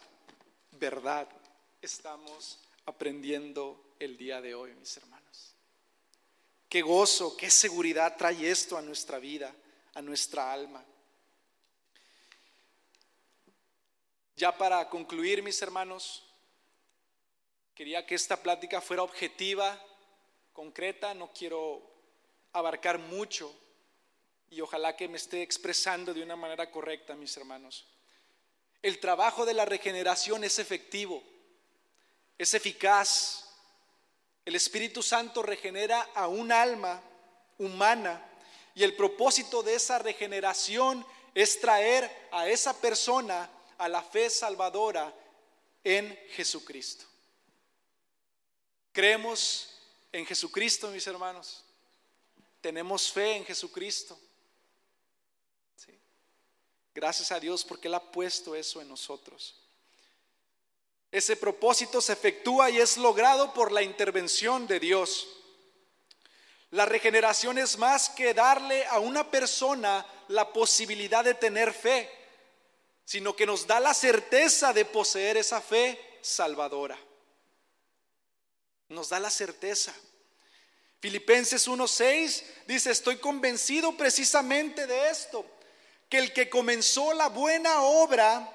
verdad 0.72 1.28
estamos 1.82 2.58
aprendiendo 2.86 3.94
el 3.98 4.16
día 4.16 4.40
de 4.40 4.54
hoy, 4.54 4.74
mis 4.74 4.96
hermanos. 4.96 5.54
Qué 6.68 6.82
gozo, 6.82 7.36
qué 7.36 7.50
seguridad 7.50 8.16
trae 8.16 8.50
esto 8.50 8.78
a 8.78 8.82
nuestra 8.82 9.18
vida, 9.18 9.54
a 9.94 10.02
nuestra 10.02 10.52
alma. 10.52 10.84
Ya 14.40 14.56
para 14.56 14.88
concluir, 14.88 15.42
mis 15.42 15.60
hermanos, 15.60 16.22
quería 17.74 18.06
que 18.06 18.14
esta 18.14 18.38
plática 18.38 18.80
fuera 18.80 19.02
objetiva, 19.02 19.78
concreta, 20.54 21.12
no 21.12 21.30
quiero 21.30 21.82
abarcar 22.54 22.98
mucho 22.98 23.54
y 24.48 24.62
ojalá 24.62 24.96
que 24.96 25.08
me 25.08 25.18
esté 25.18 25.42
expresando 25.42 26.14
de 26.14 26.22
una 26.22 26.36
manera 26.36 26.70
correcta, 26.70 27.14
mis 27.16 27.36
hermanos. 27.36 27.86
El 28.80 28.98
trabajo 28.98 29.44
de 29.44 29.52
la 29.52 29.66
regeneración 29.66 30.42
es 30.42 30.58
efectivo, 30.58 31.22
es 32.38 32.54
eficaz. 32.54 33.44
El 34.46 34.54
Espíritu 34.54 35.02
Santo 35.02 35.42
regenera 35.42 36.00
a 36.14 36.28
un 36.28 36.50
alma 36.50 37.02
humana 37.58 38.26
y 38.74 38.84
el 38.84 38.96
propósito 38.96 39.62
de 39.62 39.74
esa 39.74 39.98
regeneración 39.98 41.04
es 41.34 41.60
traer 41.60 42.10
a 42.32 42.48
esa 42.48 42.80
persona 42.80 43.50
a 43.80 43.88
la 43.88 44.02
fe 44.02 44.28
salvadora 44.28 45.12
en 45.82 46.16
Jesucristo. 46.30 47.06
Creemos 48.92 49.70
en 50.12 50.26
Jesucristo, 50.26 50.90
mis 50.90 51.06
hermanos. 51.06 51.64
Tenemos 52.60 53.10
fe 53.10 53.36
en 53.36 53.44
Jesucristo. 53.44 54.18
Gracias 56.94 57.32
a 57.32 57.40
Dios 57.40 57.64
porque 57.64 57.88
Él 57.88 57.94
ha 57.94 58.12
puesto 58.12 58.54
eso 58.54 58.82
en 58.82 58.88
nosotros. 58.88 59.56
Ese 61.10 61.36
propósito 61.36 62.00
se 62.00 62.12
efectúa 62.12 62.70
y 62.70 62.78
es 62.78 62.98
logrado 62.98 63.54
por 63.54 63.72
la 63.72 63.82
intervención 63.82 64.66
de 64.66 64.78
Dios. 64.78 65.26
La 66.70 66.84
regeneración 66.84 67.58
es 67.58 67.78
más 67.78 68.10
que 68.10 68.34
darle 68.34 68.84
a 68.86 68.98
una 68.98 69.28
persona 69.30 70.06
la 70.28 70.52
posibilidad 70.52 71.24
de 71.24 71.34
tener 71.34 71.72
fe, 71.72 72.19
sino 73.10 73.34
que 73.34 73.44
nos 73.44 73.66
da 73.66 73.80
la 73.80 73.92
certeza 73.92 74.72
de 74.72 74.84
poseer 74.84 75.36
esa 75.36 75.60
fe 75.60 75.98
salvadora. 76.22 76.96
Nos 78.88 79.08
da 79.08 79.18
la 79.18 79.30
certeza. 79.30 79.92
Filipenses 81.00 81.66
1:6 81.66 82.44
dice, 82.68 82.92
estoy 82.92 83.16
convencido 83.16 83.96
precisamente 83.96 84.86
de 84.86 85.10
esto 85.10 85.44
que 86.08 86.18
el 86.18 86.32
que 86.32 86.48
comenzó 86.48 87.12
la 87.12 87.28
buena 87.30 87.82
obra 87.82 88.48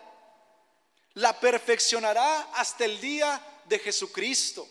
la 1.16 1.38
perfeccionará 1.38 2.44
hasta 2.54 2.86
el 2.86 3.02
día 3.02 3.62
de 3.66 3.78
Jesucristo. 3.78 4.66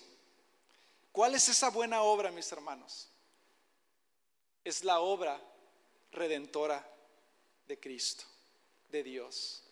¿Cuál 1.13 1.35
es 1.35 1.47
esa 1.51 1.69
buena 1.69 2.01
obra, 2.01 2.31
mis 2.31 2.51
hermanos? 2.51 3.11
Es 4.65 4.83
la 4.83 5.01
obra 5.01 5.39
redentora 6.11 6.83
de 7.67 7.79
Cristo, 7.79 8.25
de 8.89 9.03
Dios. 9.03 9.64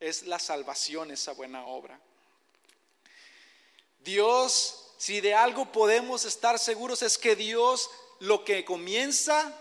Es 0.00 0.24
la 0.24 0.38
salvación 0.38 1.10
esa 1.10 1.32
buena 1.32 1.66
obra. 1.66 1.98
Dios, 4.00 4.92
si 4.98 5.20
de 5.20 5.34
algo 5.34 5.72
podemos 5.72 6.24
estar 6.24 6.58
seguros, 6.58 7.02
es 7.02 7.18
que 7.18 7.34
Dios 7.34 7.90
lo 8.20 8.44
que 8.44 8.64
comienza, 8.64 9.52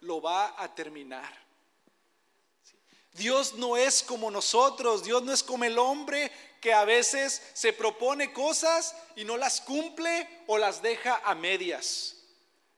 lo 0.00 0.20
va 0.20 0.54
a 0.62 0.74
terminar. 0.74 1.48
Dios 3.12 3.54
no 3.54 3.76
es 3.76 4.02
como 4.02 4.30
nosotros, 4.30 5.02
Dios 5.02 5.22
no 5.22 5.32
es 5.32 5.42
como 5.42 5.64
el 5.64 5.78
hombre 5.78 6.30
que 6.60 6.72
a 6.72 6.84
veces 6.84 7.42
se 7.52 7.72
propone 7.72 8.32
cosas 8.32 8.94
y 9.16 9.24
no 9.24 9.36
las 9.36 9.60
cumple 9.60 10.28
o 10.46 10.58
las 10.58 10.82
deja 10.82 11.20
a 11.24 11.34
medias. 11.34 12.16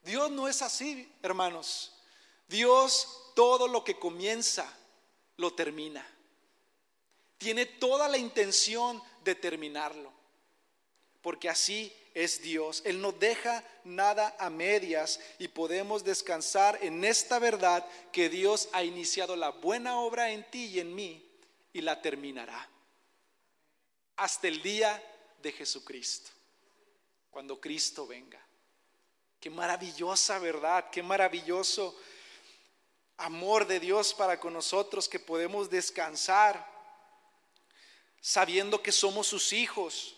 Dios 0.03 0.31
no 0.31 0.49
es 0.49 0.63
así, 0.63 1.11
hermanos. 1.23 1.93
Dios 2.49 3.33
todo 3.35 3.69
lo 3.69 3.85
que 3.85 3.99
comienza, 3.99 4.67
lo 5.37 5.53
termina. 5.53 6.07
Tiene 7.41 7.65
toda 7.65 8.07
la 8.07 8.19
intención 8.19 9.03
de 9.25 9.35
terminarlo, 9.35 10.13
porque 11.23 11.49
así 11.49 11.91
es 12.13 12.43
Dios. 12.43 12.83
Él 12.85 13.01
no 13.01 13.13
deja 13.13 13.65
nada 13.83 14.37
a 14.39 14.51
medias 14.51 15.19
y 15.39 15.49
podemos 15.49 16.05
descansar 16.05 16.79
en 16.83 17.03
esta 17.03 17.39
verdad 17.39 17.87
que 18.13 18.29
Dios 18.29 18.69
ha 18.75 18.85
iniciado 18.85 19.37
la 19.37 19.53
buena 19.53 20.01
obra 20.01 20.33
en 20.33 20.45
ti 20.51 20.67
y 20.67 20.81
en 20.81 20.95
mí 20.95 21.27
y 21.73 21.81
la 21.81 22.03
terminará 22.03 22.69
hasta 24.17 24.49
el 24.49 24.61
día 24.61 25.03
de 25.41 25.51
Jesucristo, 25.51 26.31
cuando 27.31 27.59
Cristo 27.59 28.07
venga. 28.07 28.39
Qué 29.41 29.49
maravillosa 29.49 30.39
verdad, 30.39 30.91
qué 30.91 31.03
maravilloso 31.03 31.99
amor 33.17 33.67
de 33.67 33.81
Dios 33.81 34.13
para 34.13 34.39
con 34.39 34.53
nosotros 34.53 35.09
que 35.09 35.19
podemos 35.19 35.71
descansar 35.71 36.80
sabiendo 38.21 38.83
que 38.83 38.93
somos 38.93 39.27
sus 39.27 39.53
hijos 39.53 40.17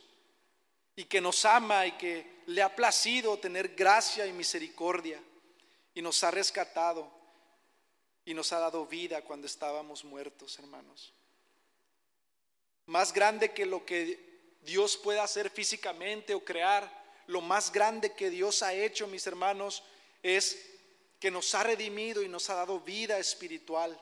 y 0.96 1.04
que 1.04 1.20
nos 1.20 1.44
ama 1.44 1.86
y 1.86 1.92
que 1.92 2.42
le 2.46 2.62
ha 2.62 2.74
placido 2.74 3.38
tener 3.38 3.74
gracia 3.74 4.26
y 4.26 4.32
misericordia 4.32 5.22
y 5.94 6.02
nos 6.02 6.22
ha 6.24 6.30
rescatado 6.30 7.10
y 8.24 8.34
nos 8.34 8.52
ha 8.52 8.58
dado 8.58 8.86
vida 8.86 9.22
cuando 9.22 9.46
estábamos 9.46 10.04
muertos, 10.04 10.58
hermanos. 10.58 11.12
Más 12.86 13.12
grande 13.12 13.52
que 13.52 13.66
lo 13.66 13.84
que 13.84 14.32
Dios 14.62 14.96
pueda 14.96 15.22
hacer 15.22 15.50
físicamente 15.50 16.34
o 16.34 16.44
crear. 16.44 17.02
Lo 17.26 17.40
más 17.40 17.72
grande 17.72 18.14
que 18.14 18.30
Dios 18.30 18.62
ha 18.62 18.74
hecho, 18.74 19.06
mis 19.06 19.26
hermanos, 19.26 19.82
es 20.22 20.58
que 21.20 21.30
nos 21.30 21.54
ha 21.54 21.62
redimido 21.62 22.22
y 22.22 22.28
nos 22.28 22.50
ha 22.50 22.54
dado 22.54 22.80
vida 22.80 23.18
espiritual. 23.18 23.98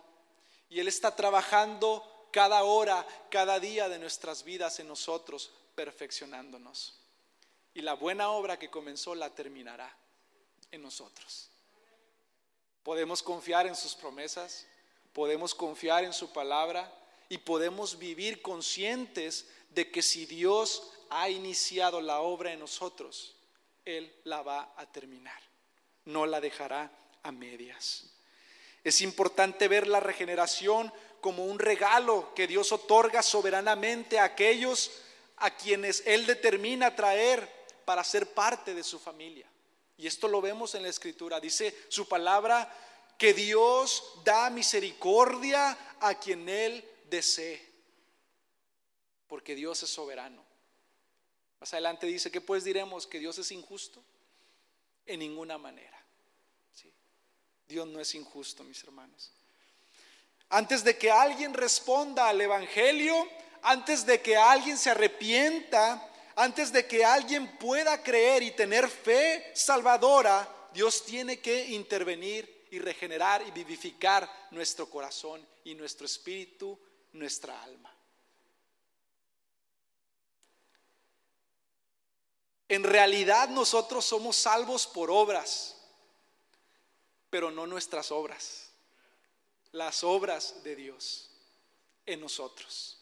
Y 0.69 0.81
Él 0.81 0.89
está 0.89 1.15
trabajando 1.15 2.05
cada 2.31 2.64
hora, 2.64 3.07
cada 3.31 3.61
día 3.61 3.88
de 3.88 3.99
nuestras 3.99 4.45
vidas 4.45 4.79
en 4.81 4.88
nosotros, 4.88 5.51
perfeccionándonos. 5.75 6.95
Y 7.75 7.83
la 7.83 7.95
buena 7.95 8.31
obra 8.31 8.59
que 8.59 8.71
comenzó 8.71 9.14
la 9.14 9.35
terminará 9.35 9.95
en 10.71 10.83
nosotros. 10.83 11.49
Podemos 12.83 13.23
confiar 13.23 13.66
en 13.66 13.77
sus 13.77 13.95
promesas, 13.95 14.66
podemos 15.12 15.55
confiar 15.55 16.05
en 16.05 16.12
su 16.12 16.33
palabra 16.33 16.93
y 17.29 17.38
podemos 17.38 17.99
vivir 17.99 18.43
conscientes 18.43 19.47
de 19.71 19.90
que 19.90 20.03
si 20.03 20.27
Dios 20.27 20.90
ha 21.11 21.29
iniciado 21.29 22.01
la 22.01 22.21
obra 22.21 22.53
en 22.53 22.61
nosotros, 22.61 23.37
Él 23.85 24.12
la 24.25 24.43
va 24.43 24.73
a 24.77 24.87
terminar, 24.87 25.40
no 26.05 26.27
la 26.27 26.40
dejará 26.40 26.90
a 27.23 27.33
medias. 27.33 28.07
Es 28.83 29.03
importante 29.03 29.69
ver 29.69 29.87
la 29.87 30.01
regeneración 30.01 30.93
como 31.20 31.44
un 31.44 31.59
regalo 31.59 32.35
que 32.35 32.46
Dios 32.46 32.72
otorga 32.72 33.22
soberanamente 33.22 34.18
a 34.18 34.24
aquellos 34.24 34.90
a 35.37 35.50
quienes 35.56 36.02
Él 36.06 36.26
determina 36.26 36.94
traer 36.94 37.48
para 37.85 38.04
ser 38.04 38.33
parte 38.35 38.74
de 38.74 38.85
su 38.85 38.98
familia. 38.98 39.46
Y 39.96 40.06
esto 40.06 40.28
lo 40.28 40.40
vemos 40.40 40.74
en 40.74 40.83
la 40.83 40.88
escritura. 40.88 41.40
Dice 41.40 41.74
su 41.88 42.09
palabra 42.09 42.72
que 43.18 43.35
Dios 43.35 44.20
da 44.24 44.48
misericordia 44.50 45.76
a 46.00 46.14
quien 46.14 46.48
Él 46.48 46.85
desee. 47.09 47.68
Porque 49.28 49.54
Dios 49.54 49.83
es 49.83 49.90
soberano. 49.90 50.42
Más 51.59 51.72
adelante 51.74 52.06
dice 52.06 52.30
que 52.30 52.40
pues 52.40 52.64
diremos 52.64 53.06
que 53.06 53.18
Dios 53.18 53.38
es 53.38 53.50
injusto. 53.52 54.02
En 55.06 55.20
ninguna 55.20 55.59
manera. 55.59 56.00
Dios 57.70 57.87
no 57.87 58.00
es 58.00 58.14
injusto, 58.16 58.64
mis 58.64 58.83
hermanos. 58.83 59.30
Antes 60.51 60.85
de 60.85 60.99
que 60.99 61.11
alguien 61.11 61.55
responda 61.55 62.29
al 62.29 62.41
Evangelio, 62.41 63.29
antes 63.63 64.05
de 64.05 64.21
que 64.21 64.37
alguien 64.37 64.77
se 64.77 64.91
arrepienta, 64.91 66.07
antes 66.37 66.73
de 66.73 66.87
que 66.87 67.05
alguien 67.05 67.57
pueda 67.59 68.03
creer 68.03 68.43
y 68.43 68.51
tener 68.51 68.89
fe 68.89 69.53
salvadora, 69.55 70.49
Dios 70.73 71.05
tiene 71.05 71.41
que 71.41 71.67
intervenir 71.67 72.67
y 72.71 72.79
regenerar 72.79 73.43
y 73.47 73.51
vivificar 73.51 74.29
nuestro 74.51 74.89
corazón 74.89 75.47
y 75.65 75.75
nuestro 75.75 76.07
espíritu, 76.07 76.79
nuestra 77.13 77.61
alma. 77.63 77.95
En 82.69 82.85
realidad 82.85 83.49
nosotros 83.49 84.05
somos 84.05 84.37
salvos 84.37 84.87
por 84.87 85.11
obras, 85.11 85.77
pero 87.29 87.51
no 87.51 87.67
nuestras 87.67 88.13
obras, 88.13 88.69
las 89.72 90.04
obras 90.04 90.62
de 90.62 90.76
Dios 90.76 91.30
en 92.06 92.20
nosotros. 92.20 92.98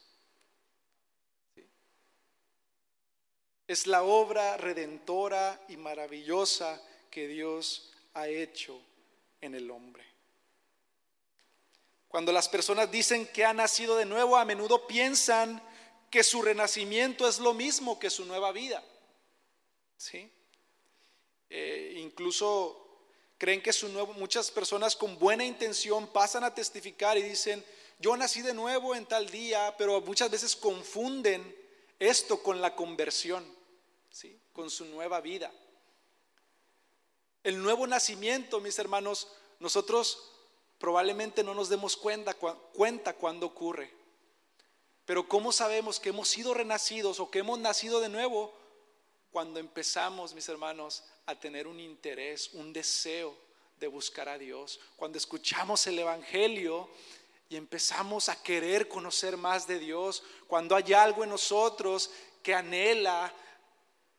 Es 3.66 3.87
la 3.87 4.02
obra 4.02 4.57
redentora 4.57 5.61
y 5.68 5.76
maravillosa 5.76 6.83
que 7.11 7.28
Dios 7.28 7.92
ha 8.14 8.28
hecho 8.28 8.81
en 9.40 9.54
el 9.54 9.70
hombre. 9.70 10.04
Cuando 12.09 12.33
las 12.33 12.48
personas 12.48 12.90
dicen 12.90 13.26
que 13.26 13.44
ha 13.44 13.52
nacido 13.52 13.96
de 13.96 14.07
nuevo, 14.07 14.37
a 14.37 14.44
menudo 14.46 14.87
piensan 14.87 15.62
que 16.11 16.22
su 16.22 16.40
renacimiento 16.40 17.28
es 17.28 17.38
lo 17.38 17.52
mismo 17.52 17.98
que 17.98 18.09
su 18.09 18.24
nueva 18.24 18.50
vida. 18.52 18.83
¿Sí? 19.98 20.31
Eh, 21.50 21.94
incluso 21.98 22.88
creen 23.38 23.62
que 23.62 23.72
muchas 24.16 24.51
personas 24.51 24.94
con 24.96 25.18
buena 25.18 25.44
intención 25.44 26.07
pasan 26.09 26.44
a 26.44 26.55
testificar 26.55 27.16
y 27.16 27.22
dicen, 27.22 27.64
yo 27.98 28.16
nací 28.16 28.42
de 28.42 28.53
nuevo 28.53 28.94
en 28.94 29.07
tal 29.07 29.31
día, 29.31 29.74
pero 29.79 30.01
muchas 30.01 30.31
veces 30.31 30.55
confunden 30.55 31.57
esto 31.98 32.42
con 32.42 32.61
la 32.61 32.74
conversión 32.74 33.59
con 34.53 34.70
su 34.70 34.85
nueva 34.87 35.20
vida. 35.20 35.53
El 37.44 37.62
nuevo 37.62 37.87
nacimiento, 37.87 38.61
mis 38.61 38.79
hermanos, 38.79 39.29
nosotros 39.61 40.33
probablemente 40.79 41.44
no 41.44 41.55
nos 41.55 41.68
demos 41.68 41.96
cuenta, 41.96 42.35
cuenta 42.35 43.14
cuando 43.14 43.46
ocurre. 43.46 43.94
Pero 45.05 45.29
¿cómo 45.29 45.53
sabemos 45.53 46.01
que 46.01 46.09
hemos 46.09 46.29
sido 46.29 46.55
renacidos 46.55 47.20
o 47.20 47.31
que 47.31 47.38
hemos 47.38 47.59
nacido 47.61 48.01
de 48.01 48.09
nuevo? 48.09 48.53
Cuando 49.31 49.61
empezamos, 49.61 50.35
mis 50.35 50.49
hermanos, 50.49 51.05
a 51.27 51.38
tener 51.38 51.67
un 51.67 51.79
interés, 51.81 52.51
un 52.55 52.73
deseo 52.73 53.37
de 53.79 53.87
buscar 53.87 54.29
a 54.29 54.38
Dios. 54.38 54.81
Cuando 54.97 55.19
escuchamos 55.19 55.87
el 55.87 55.99
Evangelio 55.99 56.88
y 57.49 57.57
empezamos 57.57 58.29
a 58.29 58.43
querer 58.43 58.88
conocer 58.88 59.37
más 59.37 59.67
de 59.67 59.79
Dios. 59.79 60.23
Cuando 60.47 60.75
hay 60.75 60.93
algo 60.93 61.25
en 61.25 61.31
nosotros 61.31 62.11
que 62.43 62.55
anhela 62.55 63.33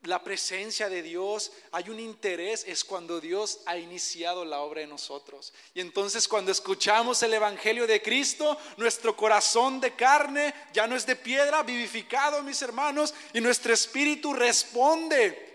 la 0.03 0.23
presencia 0.23 0.87
de 0.87 1.01
Dios, 1.01 1.51
hay 1.71 1.89
un 1.89 1.99
interés, 1.99 2.63
es 2.65 2.85
cuando 2.85 3.19
Dios 3.19 3.59
ha 3.65 3.77
iniciado 3.77 4.45
la 4.45 4.59
obra 4.59 4.81
en 4.81 4.89
nosotros. 4.89 5.53
Y 5.73 5.81
entonces 5.81 6.27
cuando 6.27 6.51
escuchamos 6.51 7.21
el 7.21 7.33
Evangelio 7.33 7.85
de 7.85 8.01
Cristo, 8.01 8.57
nuestro 8.77 9.15
corazón 9.17 9.81
de 9.81 9.95
carne 9.95 10.53
ya 10.71 10.87
no 10.87 10.95
es 10.95 11.05
de 11.05 11.17
piedra, 11.17 11.63
vivificado, 11.63 12.41
mis 12.43 12.61
hermanos, 12.61 13.13
y 13.33 13.41
nuestro 13.41 13.73
espíritu 13.73 14.33
responde 14.33 15.47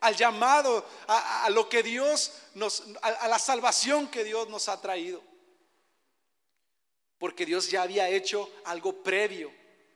al 0.00 0.14
llamado, 0.14 0.86
a, 1.06 1.48
lo 1.50 1.68
que 1.68 1.82
Dios 1.82 2.32
nos, 2.54 2.84
a 3.00 3.26
la 3.26 3.38
salvación 3.38 4.08
que 4.08 4.22
Dios 4.22 4.48
nos 4.48 4.68
ha 4.68 4.80
traído. 4.80 5.22
Porque 7.18 7.46
Dios 7.46 7.70
ya 7.70 7.82
había 7.82 8.08
hecho 8.08 8.48
algo 8.66 9.02
previo 9.02 9.50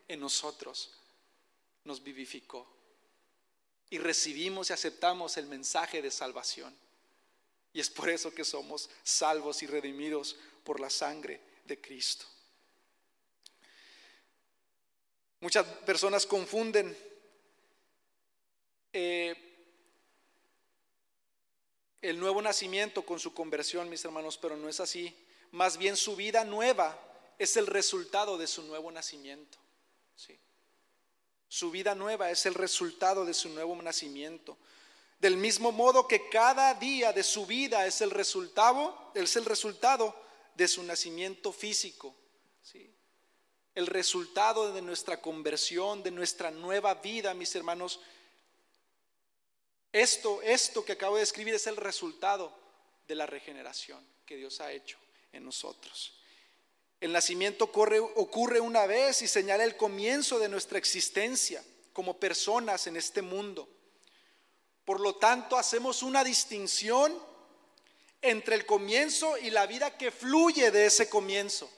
en 0.08 0.18
nosotros, 0.18 0.92
nos 1.84 2.02
vivificó 2.02 2.81
y 3.92 3.98
recibimos 3.98 4.70
y 4.70 4.72
aceptamos 4.72 5.36
el 5.36 5.44
mensaje 5.44 6.00
de 6.00 6.10
salvación. 6.10 6.74
Y 7.74 7.80
es 7.80 7.90
por 7.90 8.08
eso 8.08 8.34
que 8.34 8.42
somos 8.42 8.88
salvos 9.02 9.62
y 9.62 9.66
redimidos 9.66 10.34
por 10.64 10.80
la 10.80 10.88
sangre 10.88 11.42
de 11.66 11.78
Cristo. 11.78 12.24
Muchas 15.40 15.66
personas 15.84 16.24
confunden 16.24 16.96
eh, 18.94 19.34
el 22.00 22.18
nuevo 22.18 22.40
nacimiento 22.40 23.04
con 23.04 23.20
su 23.20 23.34
conversión, 23.34 23.90
mis 23.90 24.06
hermanos, 24.06 24.38
pero 24.38 24.56
no 24.56 24.70
es 24.70 24.80
así. 24.80 25.14
Más 25.50 25.76
bien 25.76 25.98
su 25.98 26.16
vida 26.16 26.44
nueva 26.44 26.98
es 27.38 27.58
el 27.58 27.66
resultado 27.66 28.38
de 28.38 28.46
su 28.46 28.62
nuevo 28.62 28.90
nacimiento. 28.90 29.58
¿sí? 30.16 30.38
Su 31.52 31.70
vida 31.70 31.94
nueva 31.94 32.30
es 32.30 32.46
el 32.46 32.54
resultado 32.54 33.26
de 33.26 33.34
su 33.34 33.50
nuevo 33.50 33.76
nacimiento. 33.82 34.56
Del 35.20 35.36
mismo 35.36 35.70
modo 35.70 36.08
que 36.08 36.30
cada 36.30 36.72
día 36.72 37.12
de 37.12 37.22
su 37.22 37.44
vida 37.44 37.86
es 37.86 38.00
el 38.00 38.10
resultado, 38.10 39.12
es 39.14 39.36
el 39.36 39.44
resultado 39.44 40.18
de 40.54 40.66
su 40.66 40.82
nacimiento 40.82 41.52
físico. 41.52 42.16
El 43.74 43.86
resultado 43.86 44.72
de 44.72 44.80
nuestra 44.80 45.20
conversión, 45.20 46.02
de 46.02 46.10
nuestra 46.10 46.50
nueva 46.50 46.94
vida, 46.94 47.34
mis 47.34 47.54
hermanos. 47.54 48.00
Esto, 49.92 50.40
esto 50.40 50.82
que 50.86 50.92
acabo 50.92 51.18
de 51.18 51.22
escribir 51.22 51.52
es 51.52 51.66
el 51.66 51.76
resultado 51.76 52.50
de 53.06 53.14
la 53.14 53.26
regeneración 53.26 54.02
que 54.24 54.36
Dios 54.36 54.58
ha 54.62 54.72
hecho 54.72 54.96
en 55.32 55.44
nosotros. 55.44 56.14
El 57.02 57.10
nacimiento 57.10 57.64
ocurre 57.64 58.60
una 58.60 58.86
vez 58.86 59.22
y 59.22 59.26
señala 59.26 59.64
el 59.64 59.76
comienzo 59.76 60.38
de 60.38 60.48
nuestra 60.48 60.78
existencia 60.78 61.60
como 61.92 62.16
personas 62.16 62.86
en 62.86 62.96
este 62.96 63.22
mundo. 63.22 63.68
Por 64.84 65.00
lo 65.00 65.16
tanto, 65.16 65.56
hacemos 65.56 66.04
una 66.04 66.22
distinción 66.22 67.12
entre 68.20 68.54
el 68.54 68.64
comienzo 68.66 69.36
y 69.36 69.50
la 69.50 69.66
vida 69.66 69.98
que 69.98 70.12
fluye 70.12 70.70
de 70.70 70.86
ese 70.86 71.08
comienzo. 71.08 71.68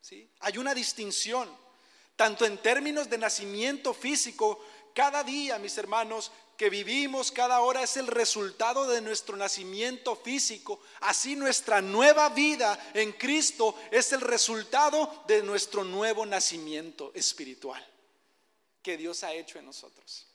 ¿sí? 0.00 0.28
Hay 0.40 0.58
una 0.58 0.74
distinción, 0.74 1.48
tanto 2.16 2.44
en 2.44 2.58
términos 2.58 3.08
de 3.08 3.18
nacimiento 3.18 3.94
físico, 3.94 4.58
cada 4.92 5.22
día, 5.22 5.60
mis 5.60 5.78
hermanos, 5.78 6.32
que 6.56 6.70
vivimos 6.70 7.30
cada 7.30 7.60
hora 7.60 7.82
es 7.82 7.96
el 7.96 8.06
resultado 8.06 8.86
de 8.86 9.00
nuestro 9.00 9.36
nacimiento 9.36 10.16
físico. 10.16 10.80
Así 11.00 11.36
nuestra 11.36 11.80
nueva 11.80 12.28
vida 12.30 12.78
en 12.94 13.12
Cristo 13.12 13.74
es 13.90 14.12
el 14.12 14.20
resultado 14.20 15.24
de 15.26 15.42
nuestro 15.42 15.84
nuevo 15.84 16.24
nacimiento 16.24 17.12
espiritual 17.14 17.84
que 18.82 18.96
Dios 18.96 19.22
ha 19.24 19.32
hecho 19.32 19.58
en 19.58 19.66
nosotros. 19.66 20.26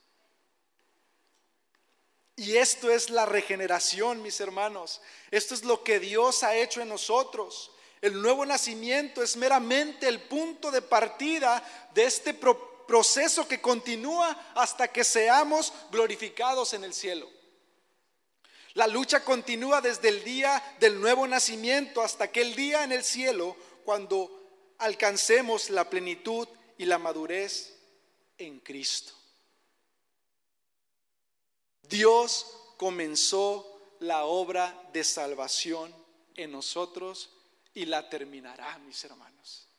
Y 2.35 2.57
esto 2.57 2.89
es 2.89 3.09
la 3.09 3.25
regeneración, 3.25 4.21
mis 4.21 4.39
hermanos. 4.39 5.01
Esto 5.29 5.53
es 5.53 5.63
lo 5.63 5.83
que 5.83 5.99
Dios 5.99 6.43
ha 6.43 6.55
hecho 6.55 6.81
en 6.81 6.89
nosotros. 6.89 7.71
El 8.01 8.21
nuevo 8.21 8.45
nacimiento 8.45 9.21
es 9.21 9.37
meramente 9.37 10.07
el 10.07 10.21
punto 10.21 10.71
de 10.71 10.81
partida 10.81 11.63
de 11.93 12.03
este 12.03 12.33
propósito 12.33 12.70
proceso 12.91 13.47
que 13.47 13.61
continúa 13.61 14.51
hasta 14.53 14.89
que 14.89 15.05
seamos 15.05 15.71
glorificados 15.91 16.73
en 16.73 16.83
el 16.83 16.93
cielo. 16.93 17.29
La 18.73 18.85
lucha 18.85 19.23
continúa 19.23 19.79
desde 19.79 20.09
el 20.09 20.25
día 20.25 20.61
del 20.77 20.99
nuevo 20.99 21.25
nacimiento 21.25 22.01
hasta 22.01 22.25
aquel 22.25 22.53
día 22.53 22.83
en 22.83 22.91
el 22.91 23.05
cielo 23.05 23.55
cuando 23.85 24.29
alcancemos 24.79 25.69
la 25.69 25.89
plenitud 25.89 26.45
y 26.77 26.83
la 26.83 26.97
madurez 26.97 27.77
en 28.37 28.59
Cristo. 28.59 29.13
Dios 31.83 32.45
comenzó 32.75 33.95
la 34.01 34.25
obra 34.25 34.89
de 34.91 35.05
salvación 35.05 35.95
en 36.35 36.51
nosotros 36.51 37.29
y 37.73 37.85
la 37.85 38.09
terminará, 38.09 38.77
mis 38.79 39.01
hermanos. 39.05 39.70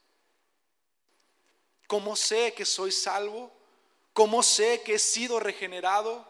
¿Cómo 1.93 2.17
sé 2.17 2.55
que 2.55 2.65
soy 2.65 2.91
salvo? 2.91 3.53
¿Cómo 4.15 4.43
sé 4.43 4.81
que 4.81 4.95
he 4.95 4.99
sido 4.99 5.39
regenerado? 5.39 6.27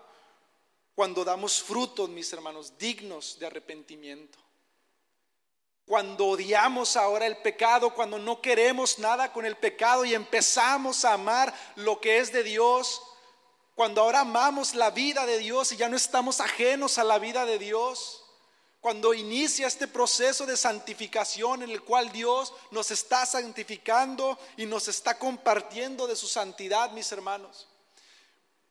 Cuando 0.97 1.25
damos 1.25 1.63
frutos, 1.63 2.09
mis 2.09 2.33
hermanos, 2.33 2.77
dignos 2.79 3.39
de 3.39 3.47
arrepentimiento. 3.47 4.41
Cuando 5.87 6.27
odiamos 6.27 6.97
ahora 6.97 7.27
el 7.27 7.37
pecado, 7.37 7.95
cuando 7.95 8.19
no 8.19 8.41
queremos 8.41 8.99
nada 8.99 9.33
con 9.33 9.47
el 9.47 9.57
pecado 9.57 10.05
y 10.05 10.15
empezamos 10.15 11.05
a 11.05 11.13
amar 11.13 11.55
lo 11.77 12.01
que 12.01 12.19
es 12.19 12.33
de 12.33 12.43
Dios, 12.43 13.01
cuando 13.77 14.01
ahora 14.01 14.23
amamos 14.23 14.75
la 14.75 14.91
vida 14.91 15.27
de 15.27 15.39
Dios 15.39 15.71
y 15.71 15.77
ya 15.77 15.89
no 15.89 15.97
estamos 15.97 16.41
ajenos 16.41 16.99
a 16.99 17.05
la 17.05 17.21
vida 17.21 17.47
de 17.47 17.61
Dios, 17.61 18.22
cuando 18.83 19.15
inicia 19.15 19.69
este 19.69 19.87
proceso 19.87 20.45
de 20.45 20.57
santificación 20.57 21.63
en 21.63 21.71
el 21.71 21.83
cual 21.83 22.11
Dios 22.11 22.53
nos 22.73 22.91
está 22.91 23.25
santificando 23.25 24.37
y 24.57 24.67
nos 24.67 24.89
está 24.89 25.17
compartiendo 25.21 26.09
de 26.09 26.17
su 26.17 26.27
santidad, 26.27 26.91
mis 26.91 27.13
hermanos. 27.13 27.69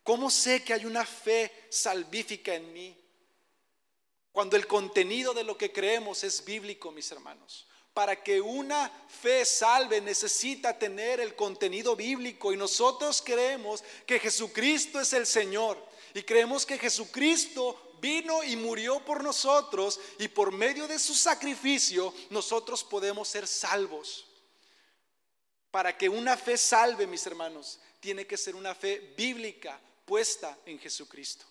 ¿Cómo 0.04 0.30
sé 0.30 0.66
que 0.66 0.74
hay 0.74 0.86
una 0.86 1.06
fe 1.06 1.50
salvífica 1.70 2.54
en 2.54 2.74
mí? 2.74 2.98
Cuando 4.34 4.58
el 4.58 4.68
contenido 4.68 5.34
de 5.34 5.46
lo 5.46 5.58
que 5.58 5.72
creemos 5.72 6.26
es 6.26 6.44
bíblico, 6.44 6.92
mis 6.92 7.10
hermanos. 7.10 7.66
Para 7.94 8.22
que 8.22 8.42
una 8.42 8.92
fe 9.08 9.46
salve 9.46 10.02
necesita 10.02 10.78
tener 10.78 11.22
el 11.22 11.38
contenido 11.38 11.96
bíblico 11.96 12.52
y 12.52 12.58
nosotros 12.58 13.22
creemos 13.22 13.82
que 14.06 14.20
Jesucristo 14.20 15.00
es 15.00 15.14
el 15.14 15.26
Señor 15.26 15.91
y 16.14 16.24
creemos 16.24 16.66
que 16.66 16.78
Jesucristo 16.78 17.98
vino 18.02 18.44
y 18.44 18.56
murió 18.56 19.04
por 19.06 19.24
nosotros 19.24 20.00
y 20.18 20.28
por 20.28 20.52
medio 20.52 20.88
de 20.88 21.00
su 21.00 21.14
sacrificio 21.14 22.14
nosotros 22.30 22.84
podemos 22.84 23.28
ser 23.28 23.48
salvos. 23.48 24.28
Para 25.70 25.98
que 25.98 26.10
una 26.10 26.36
fe 26.36 26.58
salve, 26.58 27.08
mis 27.08 27.26
hermanos, 27.26 27.80
tiene 28.02 28.28
que 28.28 28.36
ser 28.36 28.56
una 28.56 28.76
fe 28.76 29.14
bíblica 29.16 29.80
puesta 30.06 30.58
en 30.66 30.80
Jesucristo. 30.80 31.46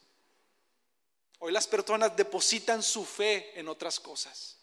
Hoy 1.38 1.52
las 1.52 1.66
personas 1.66 2.14
depositan 2.14 2.82
su 2.82 3.04
fe 3.04 3.58
en 3.58 3.68
otras 3.68 3.98
cosas, 3.98 4.58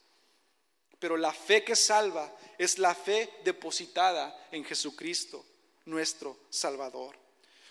pero 0.99 1.17
la 1.17 1.33
fe 1.33 1.63
que 1.63 1.75
salva 1.75 2.31
es 2.59 2.77
la 2.77 2.93
fe 2.93 3.33
depositada 3.43 4.47
en 4.51 4.63
Jesucristo, 4.63 5.43
nuestro 5.85 6.37
Salvador. 6.51 7.26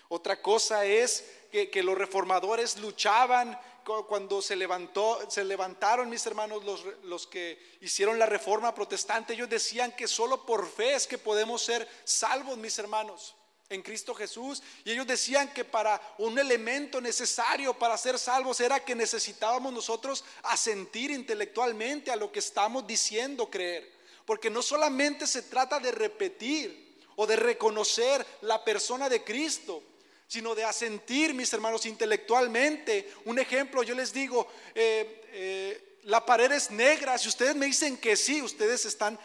Otra 0.09 0.41
cosa 0.41 0.85
es 0.85 1.25
que, 1.51 1.83
los 1.83 1.97
reformadores 1.97 2.77
luchaban 2.77 3.59
cuando 4.07 4.41
se, 4.41 4.55
levantó, 4.55 5.19
se 5.29 5.43
levantaron 5.43 6.09
mis 6.09 6.25
hermanos, 6.25 6.63
los, 6.65 6.83
los, 7.03 7.25
que 7.25 7.77
hicieron 7.81 8.19
la 8.19 8.25
reforma 8.25 8.75
protestante, 8.75 9.33
ellos 9.33 9.49
decían 9.49 9.93
que 9.95 10.07
solo 10.07 10.45
por 10.45 10.69
fe 10.69 10.95
es 10.95 11.07
que 11.07 11.17
podemos 11.17 11.61
ser 11.61 11.87
salvos, 12.03 12.57
mis 12.57 12.77
hermanos, 12.79 13.35
en 13.69 13.81
Cristo 13.81 14.13
Jesús. 14.13 14.61
Y 14.83 14.91
ellos 14.91 15.07
decían 15.07 15.53
que 15.53 15.65
para 15.65 16.01
un 16.17 16.37
elemento 16.37 17.01
necesario 17.01 17.73
para 17.73 17.97
ser 17.97 18.17
salvos 18.19 18.59
era 18.59 18.83
que 18.83 18.95
necesitábamos 18.95 19.73
nosotros 19.73 20.23
asentir 20.43 21.11
intelectualmente 21.11 22.11
a 22.11 22.15
lo 22.15 22.31
que 22.31 22.39
estamos 22.39 22.85
diciendo 22.85 23.49
creer. 23.49 23.91
Porque 24.25 24.49
no 24.49 24.61
solamente 24.61 25.25
se 25.27 25.43
trata 25.43 25.79
de 25.79 25.91
repetir 25.91 26.97
o 27.15 27.25
de 27.25 27.35
reconocer 27.35 28.25
la 28.41 28.63
persona 28.63 29.09
de 29.09 29.23
Cristo, 29.23 29.81
sino 30.27 30.53
de 30.53 30.63
asentir, 30.63 31.33
mis 31.33 31.51
hermanos, 31.53 31.85
intelectualmente. 31.85 33.13
Un 33.25 33.39
ejemplo, 33.39 33.81
yo 33.83 33.95
les 33.95 34.11
digo, 34.11 34.47
eh, 34.75 35.21
eh, 35.31 35.99
la 36.03 36.25
pared 36.25 36.51
es 36.51 36.71
negra, 36.71 37.17
si 37.17 37.29
ustedes 37.29 37.55
me 37.55 37.65
dicen 37.65 37.97
que 37.97 38.15
sí, 38.15 38.41
ustedes 38.41 38.85
están 38.85 39.19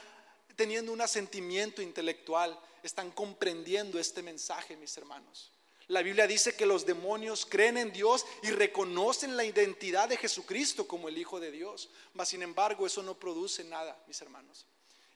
teniendo 0.57 0.93
un 0.93 1.01
asentimiento 1.01 1.83
intelectual, 1.83 2.59
están 2.83 3.11
comprendiendo 3.11 3.99
este 3.99 4.23
mensaje, 4.23 4.77
mis 4.77 4.97
hermanos. 4.97 5.53
La 5.89 6.03
Biblia 6.03 6.27
dice 6.27 6.55
que 6.55 6.65
los 6.65 6.87
demonios 6.87 7.45
creen 7.45 7.77
en 7.77 7.93
Dios 7.93 8.25
y 8.43 8.51
reconocen 8.51 9.37
la 9.37 9.45
identidad 9.45 10.09
de 10.09 10.17
Jesucristo 10.17 10.87
como 10.87 11.09
el 11.09 11.19
Hijo 11.19 11.41
de 11.41 11.51
Dios. 11.51 11.91
Mas, 12.15 12.29
sin 12.31 12.43
embargo, 12.43 12.87
eso 12.87 13.03
no 13.03 13.19
produce 13.19 13.65
nada, 13.65 14.03
mis 14.07 14.21
hermanos. 14.23 14.67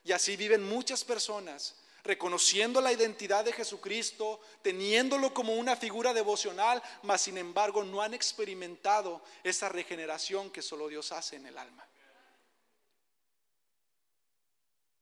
Y 0.03 0.11
así 0.11 0.35
viven 0.35 0.63
muchas 0.63 1.03
personas 1.03 1.75
reconociendo 2.03 2.81
la 2.81 2.93
identidad 2.93 3.43
de 3.43 3.53
Jesucristo, 3.53 4.39
teniéndolo 4.61 5.33
como 5.33 5.55
una 5.55 5.75
figura 5.75 6.13
devocional, 6.13 6.81
mas 7.03 7.21
sin 7.21 7.37
embargo 7.37 7.83
no 7.83 8.01
han 8.01 8.13
experimentado 8.13 9.21
esa 9.43 9.69
regeneración 9.69 10.49
que 10.51 10.61
solo 10.61 10.87
Dios 10.87 11.11
hace 11.11 11.35
en 11.35 11.47
el 11.47 11.57
alma. 11.57 11.87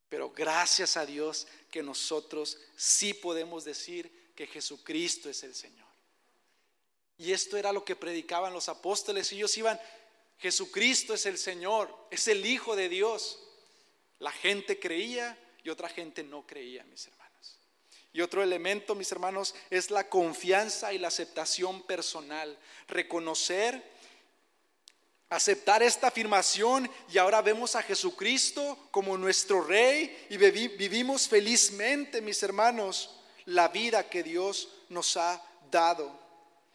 Pero 0.09 0.31
gracias 0.31 0.97
a 0.97 1.05
Dios 1.05 1.47
que 1.69 1.83
nosotros 1.83 2.57
sí 2.75 3.13
podemos 3.13 3.65
decir 3.65 4.31
que 4.35 4.47
Jesucristo 4.47 5.29
es 5.29 5.43
el 5.43 5.53
Señor. 5.53 5.85
Y 7.17 7.31
esto 7.31 7.57
era 7.57 7.71
lo 7.71 7.85
que 7.85 7.95
predicaban 7.95 8.53
los 8.53 8.69
apóstoles. 8.69 9.31
Ellos 9.31 9.57
iban, 9.57 9.79
Jesucristo 10.37 11.13
es 11.13 11.25
el 11.25 11.37
Señor, 11.37 11.93
es 12.11 12.27
el 12.27 12.45
Hijo 12.45 12.75
de 12.75 12.89
Dios. 12.89 13.39
La 14.19 14.31
gente 14.31 14.79
creía, 14.79 15.37
y 15.65 15.69
otra 15.71 15.89
gente 15.89 16.23
no 16.23 16.45
creía, 16.45 16.83
mis 16.83 17.07
hermanos. 17.07 17.57
Y 18.13 18.21
otro 18.21 18.43
elemento, 18.43 18.93
mis 18.93 19.11
hermanos, 19.11 19.55
es 19.71 19.89
la 19.89 20.07
confianza 20.07 20.93
y 20.93 20.99
la 20.99 21.07
aceptación 21.07 21.81
personal. 21.81 22.55
Reconocer, 22.87 23.83
aceptar 25.27 25.81
esta 25.81 26.07
afirmación 26.09 26.87
y 27.11 27.17
ahora 27.17 27.41
vemos 27.41 27.75
a 27.75 27.81
Jesucristo 27.81 28.77
como 28.91 29.17
nuestro 29.17 29.63
Rey 29.63 30.27
y 30.29 30.37
vivimos 30.37 31.27
felizmente, 31.27 32.21
mis 32.21 32.43
hermanos, 32.43 33.19
la 33.45 33.67
vida 33.67 34.07
que 34.07 34.21
Dios 34.21 34.69
nos 34.89 35.17
ha 35.17 35.43
dado. 35.71 36.15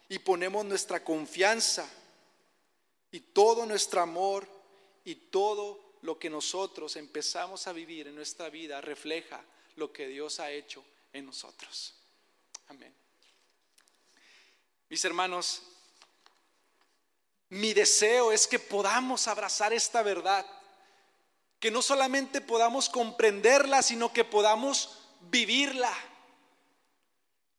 Y 0.09 0.19
ponemos 0.19 0.65
nuestra 0.65 1.01
confianza 1.01 1.89
y 3.09 3.21
todo 3.21 3.65
nuestro 3.65 4.01
amor 4.01 4.45
y 5.05 5.15
todo 5.15 5.90
lo 6.01 6.17
que 6.17 6.29
nosotros 6.29 6.95
empezamos 6.95 7.67
a 7.67 7.73
vivir 7.73 8.07
en 8.07 8.15
nuestra 8.15 8.49
vida 8.49 8.81
refleja 8.81 9.43
lo 9.75 9.91
que 9.91 10.07
Dios 10.07 10.39
ha 10.39 10.51
hecho 10.51 10.83
en 11.13 11.25
nosotros. 11.25 11.93
Amén. 12.67 12.93
Mis 14.89 15.05
hermanos, 15.05 15.61
mi 17.49 17.73
deseo 17.73 18.31
es 18.31 18.47
que 18.47 18.59
podamos 18.59 19.27
abrazar 19.27 19.73
esta 19.73 20.01
verdad, 20.01 20.45
que 21.59 21.71
no 21.71 21.81
solamente 21.81 22.41
podamos 22.41 22.89
comprenderla, 22.89 23.81
sino 23.81 24.11
que 24.11 24.25
podamos 24.25 24.97
vivirla, 25.29 25.93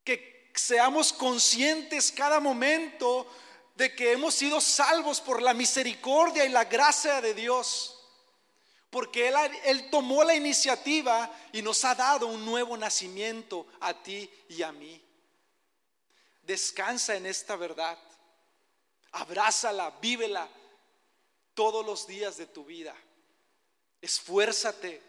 que 0.03 0.51
seamos 0.55 1.12
conscientes 1.12 2.11
cada 2.11 2.40
momento 2.40 3.30
de 3.76 3.95
que 3.95 4.12
hemos 4.12 4.34
sido 4.34 4.61
salvos 4.61 5.20
por 5.20 5.40
la 5.40 5.55
misericordia 5.55 6.45
y 6.45 6.49
la 6.49 6.64
gracia 6.64 7.20
de 7.20 7.34
Dios 7.34 8.02
porque 8.93 9.32
él, 9.64 9.88
tomó 9.88 10.22
la 10.22 10.34
iniciativa 10.34 11.34
y 11.51 11.62
nos 11.62 11.82
ha 11.82 11.95
dado 11.95 12.26
un 12.26 12.45
nuevo 12.45 12.76
nacimiento 12.76 13.66
a 13.80 13.95
ti 14.03 14.30
y 14.51 14.61
a 14.61 14.70
mí. 14.70 15.03
Descansa 16.43 17.16
en 17.16 17.24
esta 17.24 17.57
verdad. 17.57 17.99
Abrázala, 19.12 19.99
vívela 20.03 20.47
todos 21.55 21.86
los 21.86 22.07
días 22.07 22.36
de 22.36 22.45
tu 22.45 22.66
vida. 22.66 22.95
Esfuérzate, 24.03 25.01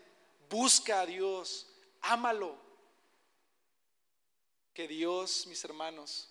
busca 0.49 1.01
a 1.01 1.05
Dios, 1.05 1.67
ámalo. 2.03 2.55
Que 4.73 4.87
Dios, 4.87 5.45
mis 5.47 5.61
hermanos, 5.65 6.29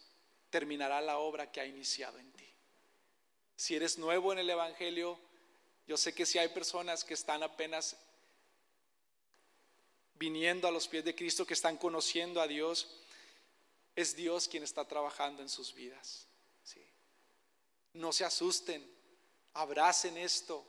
terminará 0.49 1.03
la 1.03 1.19
obra 1.19 1.53
que 1.53 1.61
ha 1.61 1.67
iniciado 1.67 2.19
en 2.19 2.33
ti. 2.33 2.49
Si 3.57 3.77
eres 3.77 3.99
nuevo 3.99 4.33
en 4.33 4.39
el 4.39 4.49
Evangelio, 4.49 5.21
yo 5.87 5.97
sé 5.97 6.15
que 6.15 6.27
si 6.27 6.39
hay 6.39 6.49
personas 6.49 7.05
que 7.05 7.15
están 7.15 7.43
apenas 7.43 7.97
viniendo 10.15 10.69
a 10.69 10.71
los 10.71 10.87
pies 10.87 11.05
de 11.05 11.15
Cristo, 11.15 11.47
que 11.47 11.55
están 11.55 11.77
conociendo 11.77 12.41
a 12.41 12.47
Dios, 12.47 12.89
es 13.97 14.15
Dios 14.15 14.49
quien 14.49 14.63
está 14.63 14.87
trabajando 14.87 15.43
en 15.43 15.49
sus 15.49 15.75
vidas. 15.75 16.27
No 17.95 18.13
se 18.13 18.25
asusten, 18.25 18.89
abracen 19.53 20.17
esto, 20.17 20.67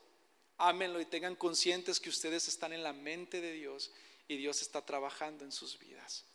ámenlo 0.58 1.00
y 1.00 1.06
tengan 1.06 1.36
conscientes 1.36 2.00
que 2.00 2.10
ustedes 2.10 2.48
están 2.48 2.74
en 2.74 2.84
la 2.84 2.92
mente 2.92 3.40
de 3.40 3.54
Dios 3.54 3.92
y 4.28 4.38
Dios 4.38 4.62
está 4.62 4.86
trabajando 4.86 5.46
en 5.46 5.52
sus 5.52 5.80
vidas 5.80 6.26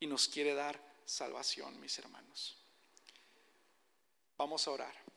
y 0.00 0.06
nos 0.06 0.28
quiere 0.28 0.54
dar 0.54 0.80
salvación, 1.04 1.78
mis 1.80 1.98
hermanos. 1.98 2.56
Vamos 4.36 4.66
a 4.66 4.70
orar. 4.70 5.07